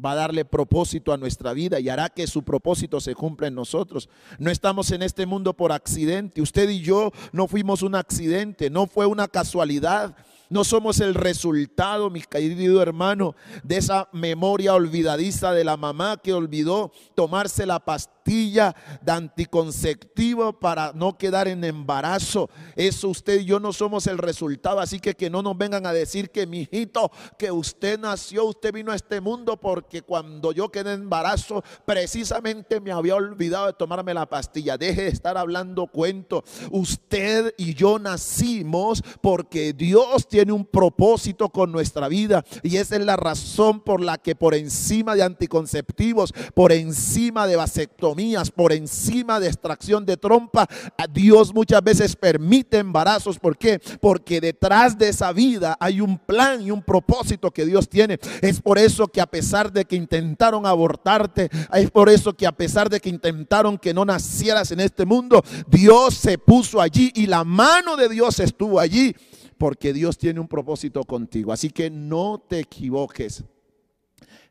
[0.03, 3.55] va a darle propósito a nuestra vida y hará que su propósito se cumpla en
[3.55, 4.09] nosotros.
[4.39, 6.41] No estamos en este mundo por accidente.
[6.41, 10.15] Usted y yo no fuimos un accidente, no fue una casualidad.
[10.49, 16.33] No somos el resultado, mi querido hermano, de esa memoria olvidadiza de la mamá que
[16.33, 22.49] olvidó tomarse la pastilla de anticonceptivo para no quedar en embarazo.
[22.75, 25.93] Eso usted y yo no somos el resultado, así que que no nos vengan a
[25.93, 30.69] decir que mi hijito, que usted nació, usted vino a este mundo porque cuando yo
[30.69, 34.77] quedé en embarazo, precisamente me había olvidado de tomarme la pastilla.
[34.77, 36.43] Deje de estar hablando cuento.
[36.71, 43.05] Usted y yo nacimos porque Dios tiene un propósito con nuestra vida y esa es
[43.05, 48.14] la razón por la que por encima de anticonceptivos, por encima de vasectomía,
[48.55, 50.67] por encima de extracción de trompa.
[51.11, 53.39] Dios muchas veces permite embarazos.
[53.39, 53.79] ¿Por qué?
[54.01, 58.19] Porque detrás de esa vida hay un plan y un propósito que Dios tiene.
[58.41, 62.51] Es por eso que a pesar de que intentaron abortarte, es por eso que a
[62.51, 67.27] pesar de que intentaron que no nacieras en este mundo, Dios se puso allí y
[67.27, 69.15] la mano de Dios estuvo allí
[69.57, 71.51] porque Dios tiene un propósito contigo.
[71.51, 73.43] Así que no te equivoques.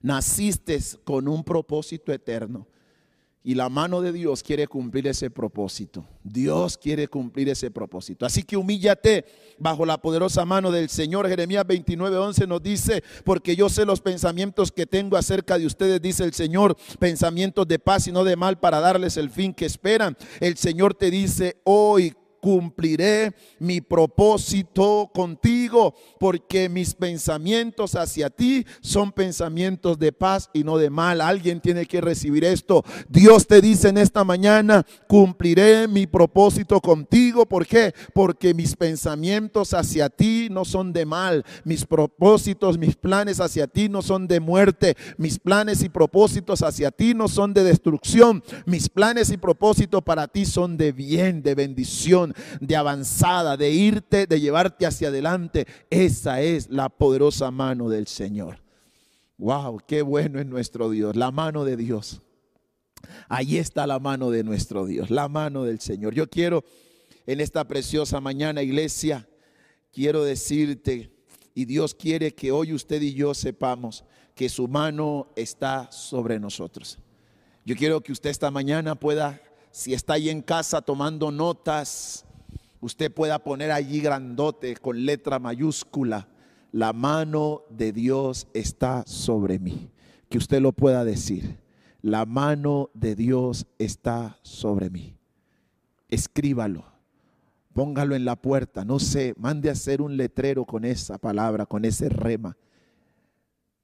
[0.01, 2.67] Naciste con un propósito eterno.
[3.47, 6.07] Y la mano de Dios quiere cumplir ese propósito.
[6.23, 8.25] Dios quiere cumplir ese propósito.
[8.25, 9.27] Así que humíllate
[9.59, 11.29] bajo la poderosa mano del Señor.
[11.29, 16.01] Jeremías 29, 11 nos dice, porque yo sé los pensamientos que tengo acerca de ustedes,
[16.01, 19.67] dice el Señor, pensamientos de paz y no de mal para darles el fin que
[19.67, 20.17] esperan.
[20.41, 22.15] El Señor te dice hoy,
[22.45, 30.77] cumpliré mi propósito contigo, porque mis pensamientos hacia ti son pensamientos de paz y no
[30.77, 31.23] de mal.
[31.23, 32.85] Alguien tiene que recibir esto.
[33.09, 37.47] Dios te dice en esta mañana, cumpliré mi propósito contigo.
[37.47, 37.95] ¿Por qué?
[38.13, 41.47] Porque mis pensamientos hacia ti no son de mal.
[41.65, 44.99] Mis propósitos, mis planes hacia ti no son de muerte.
[45.17, 48.45] Mis planes y propósitos hacia ti no son de destrucción.
[48.67, 54.27] Mis planes y propósitos para ti son de bien, de bendición de avanzada, de irte,
[54.27, 55.67] de llevarte hacia adelante.
[55.91, 58.59] Esa es la poderosa mano del Señor.
[59.39, 62.21] Wow, qué bueno es nuestro Dios, la mano de Dios.
[63.29, 66.15] Ahí está la mano de nuestro Dios, la mano del Señor.
[66.15, 66.65] Yo quiero
[67.27, 69.29] en esta preciosa mañana, iglesia,
[69.93, 71.11] quiero decirte,
[71.55, 74.05] y Dios quiere que hoy usted y yo sepamos
[74.35, 76.99] que su mano está sobre nosotros.
[77.65, 79.41] Yo quiero que usted esta mañana pueda,
[79.75, 82.25] si está ahí en casa tomando notas,
[82.81, 86.29] usted pueda poner allí grandote con letra mayúscula,
[86.71, 89.91] la mano de Dios está sobre mí.
[90.29, 91.59] Que usted lo pueda decir,
[92.03, 95.19] la mano de Dios está sobre mí.
[96.09, 96.85] Escríbalo,
[97.73, 101.85] póngalo en la puerta, no sé, mande a hacer un letrero con esa palabra, con
[101.85, 102.57] ese rema.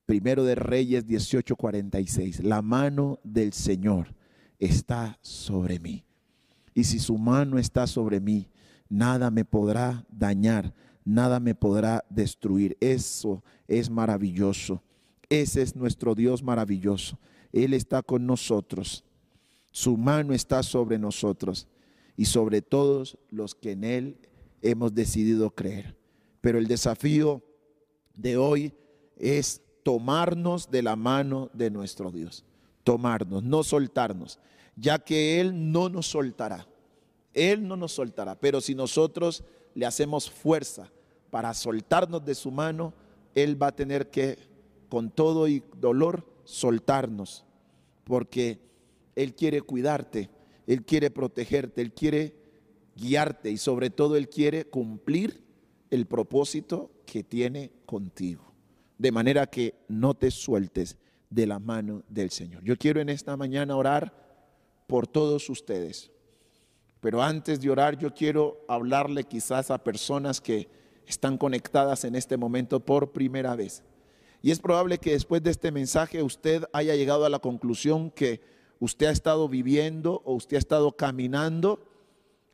[0.06, 2.44] Primero de Reyes 18:46.
[2.44, 4.19] La mano del Señor
[4.60, 6.04] está sobre mí.
[6.74, 8.48] Y si su mano está sobre mí,
[8.88, 10.72] nada me podrá dañar,
[11.04, 12.76] nada me podrá destruir.
[12.80, 14.82] Eso es maravilloso.
[15.28, 17.18] Ese es nuestro Dios maravilloso.
[17.52, 19.04] Él está con nosotros.
[19.72, 21.66] Su mano está sobre nosotros
[22.16, 24.18] y sobre todos los que en Él
[24.62, 25.96] hemos decidido creer.
[26.40, 27.42] Pero el desafío
[28.14, 28.74] de hoy
[29.16, 32.44] es tomarnos de la mano de nuestro Dios.
[32.84, 34.38] Tomarnos, no soltarnos,
[34.76, 36.66] ya que Él no nos soltará.
[37.32, 38.34] Él no nos soltará.
[38.34, 40.90] Pero si nosotros le hacemos fuerza
[41.30, 42.94] para soltarnos de su mano,
[43.34, 44.38] Él va a tener que,
[44.88, 47.44] con todo y dolor, soltarnos.
[48.04, 48.58] Porque
[49.14, 50.30] Él quiere cuidarte,
[50.66, 52.34] Él quiere protegerte, Él quiere
[52.96, 55.44] guiarte y sobre todo Él quiere cumplir
[55.90, 58.50] el propósito que tiene contigo
[59.00, 60.98] de manera que no te sueltes
[61.30, 62.62] de la mano del Señor.
[62.64, 64.12] Yo quiero en esta mañana orar
[64.86, 66.10] por todos ustedes,
[67.00, 70.68] pero antes de orar yo quiero hablarle quizás a personas que
[71.06, 73.82] están conectadas en este momento por primera vez.
[74.42, 78.40] Y es probable que después de este mensaje usted haya llegado a la conclusión que
[78.78, 81.80] usted ha estado viviendo o usted ha estado caminando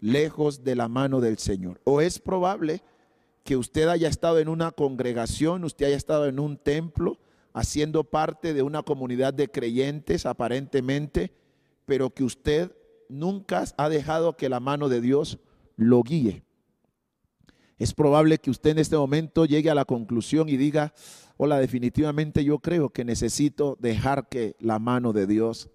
[0.01, 1.81] lejos de la mano del Señor.
[1.85, 2.83] O es probable
[3.45, 7.19] que usted haya estado en una congregación, usted haya estado en un templo,
[7.57, 11.33] haciendo parte de una comunidad de creyentes aparentemente,
[11.87, 12.71] pero que usted
[13.09, 15.39] nunca ha dejado que la mano de Dios
[15.77, 16.45] lo guíe.
[17.79, 20.95] Es probable que usted en este momento llegue a la conclusión y diga,
[21.37, 25.71] hola, definitivamente yo creo que necesito dejar que la mano de Dios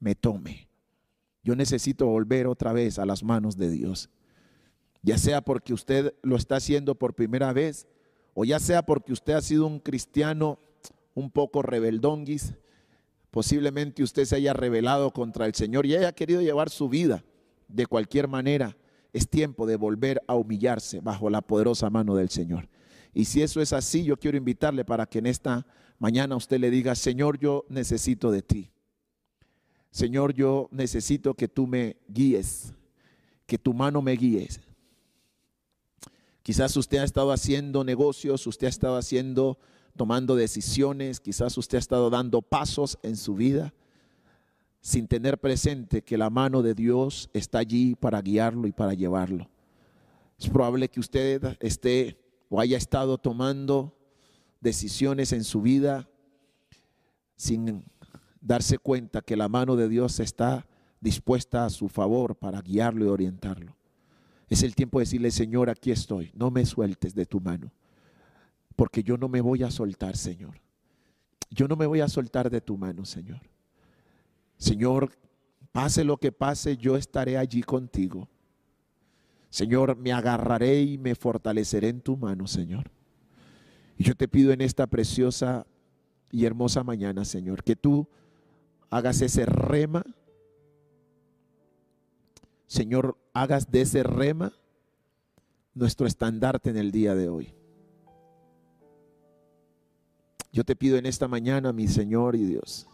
[0.00, 0.68] me tome.
[1.42, 4.08] Yo necesito volver otra vez a las manos de Dios
[5.02, 7.86] ya sea porque usted lo está haciendo por primera vez
[8.34, 10.58] o ya sea porque usted ha sido un cristiano
[11.14, 12.54] un poco rebeldonguis,
[13.30, 17.24] posiblemente usted se haya rebelado contra el Señor y haya querido llevar su vida
[17.68, 18.76] de cualquier manera,
[19.12, 22.68] es tiempo de volver a humillarse bajo la poderosa mano del Señor.
[23.14, 25.66] Y si eso es así, yo quiero invitarle para que en esta
[25.98, 28.70] mañana usted le diga, Señor, yo necesito de ti.
[29.90, 32.72] Señor, yo necesito que tú me guíes,
[33.46, 34.60] que tu mano me guíes.
[36.42, 39.58] Quizás usted ha estado haciendo negocios, usted ha estado haciendo,
[39.96, 43.72] tomando decisiones, quizás usted ha estado dando pasos en su vida
[44.80, 49.48] sin tener presente que la mano de Dios está allí para guiarlo y para llevarlo.
[50.38, 52.18] Es probable que usted esté
[52.48, 53.96] o haya estado tomando
[54.60, 56.08] decisiones en su vida
[57.36, 57.84] sin
[58.40, 60.66] darse cuenta que la mano de Dios está
[61.00, 63.76] dispuesta a su favor para guiarlo y orientarlo.
[64.48, 67.72] Es el tiempo de decirle, Señor, aquí estoy, no me sueltes de tu mano,
[68.76, 70.60] porque yo no me voy a soltar, Señor.
[71.50, 73.40] Yo no me voy a soltar de tu mano, Señor.
[74.56, 75.12] Señor,
[75.70, 78.28] pase lo que pase, yo estaré allí contigo.
[79.50, 82.90] Señor, me agarraré y me fortaleceré en tu mano, Señor.
[83.98, 85.66] Y yo te pido en esta preciosa
[86.30, 88.08] y hermosa mañana, Señor, que tú
[88.88, 90.04] hagas ese rema
[92.72, 94.50] Señor, hagas de ese rema
[95.74, 97.52] nuestro estandarte en el día de hoy.
[100.52, 102.86] Yo te pido en esta mañana, mi Señor y Dios,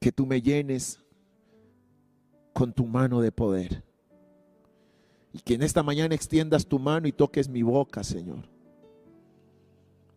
[0.00, 0.98] que tú me llenes
[2.54, 3.84] con tu mano de poder.
[5.32, 8.48] Y que en esta mañana extiendas tu mano y toques mi boca, Señor.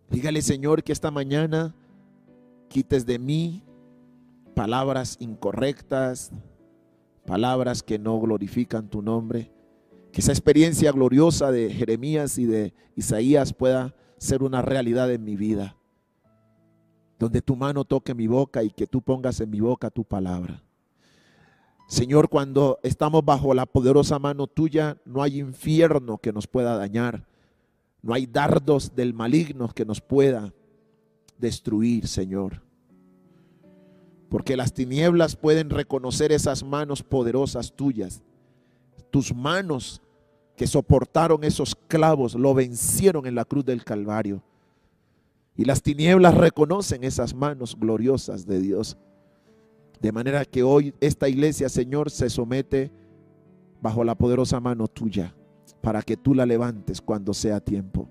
[0.09, 1.75] Dígale, Señor, que esta mañana
[2.69, 3.63] quites de mí
[4.55, 6.31] palabras incorrectas,
[7.25, 9.51] palabras que no glorifican tu nombre.
[10.13, 15.35] Que esa experiencia gloriosa de Jeremías y de Isaías pueda ser una realidad en mi
[15.35, 15.75] vida.
[17.17, 20.63] Donde tu mano toque mi boca y que tú pongas en mi boca tu palabra.
[21.87, 27.25] Señor, cuando estamos bajo la poderosa mano tuya, no hay infierno que nos pueda dañar.
[28.03, 30.53] No hay dardos del maligno que nos pueda
[31.37, 32.61] destruir, Señor
[34.31, 38.21] porque las tinieblas pueden reconocer esas manos poderosas tuyas.
[39.09, 40.01] Tus manos
[40.55, 44.43] que soportaron esos clavos lo vencieron en la cruz del Calvario.
[45.55, 48.97] Y las tinieblas reconocen esas manos gloriosas de Dios.
[49.99, 52.91] De manera que hoy esta iglesia, Señor, se somete
[53.81, 55.35] bajo la poderosa mano tuya
[55.81, 58.07] para que tú la levantes cuando sea tiempo.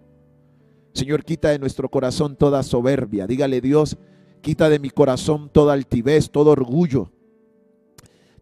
[0.92, 3.26] Señor, quita de nuestro corazón toda soberbia.
[3.26, 3.96] Dígale Dios,
[4.40, 7.10] Quita de mi corazón toda altivez, todo orgullo.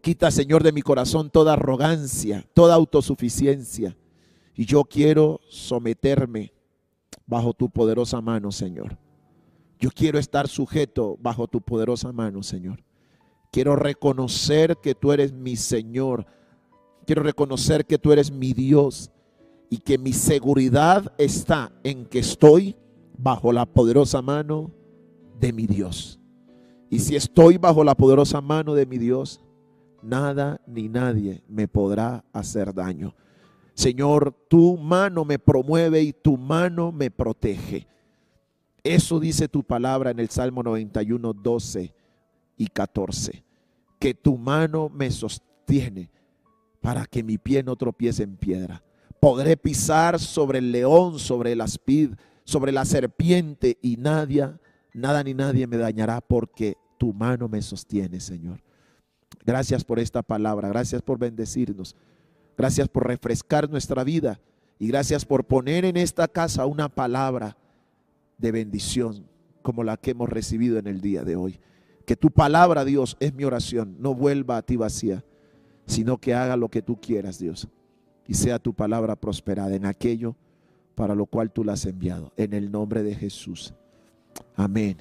[0.01, 3.97] Quita, Señor, de mi corazón toda arrogancia, toda autosuficiencia.
[4.55, 6.53] Y yo quiero someterme
[7.25, 8.97] bajo tu poderosa mano, Señor.
[9.79, 12.83] Yo quiero estar sujeto bajo tu poderosa mano, Señor.
[13.51, 16.25] Quiero reconocer que tú eres mi Señor.
[17.05, 19.11] Quiero reconocer que tú eres mi Dios
[19.69, 22.75] y que mi seguridad está en que estoy
[23.17, 24.71] bajo la poderosa mano
[25.39, 26.19] de mi Dios.
[26.89, 29.39] Y si estoy bajo la poderosa mano de mi Dios,
[30.01, 33.15] nada ni nadie me podrá hacer daño.
[33.73, 37.87] Señor, tu mano me promueve y tu mano me protege.
[38.83, 41.93] Eso dice tu palabra en el Salmo 91, 12
[42.57, 43.43] y 14.
[43.99, 46.09] Que tu mano me sostiene
[46.81, 48.83] para que mi pie no tropiece en piedra.
[49.19, 52.11] Podré pisar sobre el león, sobre el aspid,
[52.45, 54.49] sobre la serpiente y nadie,
[54.93, 58.61] nada ni nadie me dañará porque tu mano me sostiene, Señor.
[59.45, 61.95] Gracias por esta palabra, gracias por bendecirnos,
[62.57, 64.39] gracias por refrescar nuestra vida
[64.77, 67.57] y gracias por poner en esta casa una palabra
[68.37, 69.25] de bendición
[69.61, 71.59] como la que hemos recibido en el día de hoy.
[72.05, 75.23] Que tu palabra, Dios, es mi oración, no vuelva a ti vacía,
[75.85, 77.67] sino que haga lo que tú quieras, Dios
[78.29, 80.35] y sea tu palabra prosperada en aquello
[80.93, 82.31] para lo cual tú la has enviado.
[82.37, 83.73] En el nombre de Jesús.
[84.55, 84.97] Amén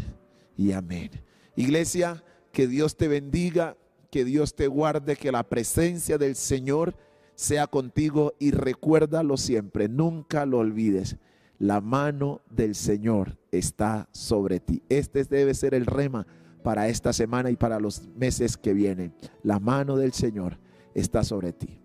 [0.56, 1.10] y amén.
[1.54, 3.76] Iglesia, que Dios te bendiga,
[4.10, 6.94] que Dios te guarde, que la presencia del Señor
[7.34, 11.16] sea contigo y recuérdalo siempre, nunca lo olvides.
[11.58, 14.82] La mano del Señor está sobre ti.
[14.88, 16.26] Este debe ser el rema
[16.62, 19.14] para esta semana y para los meses que vienen.
[19.42, 20.58] La mano del Señor
[20.94, 21.76] está sobre ti.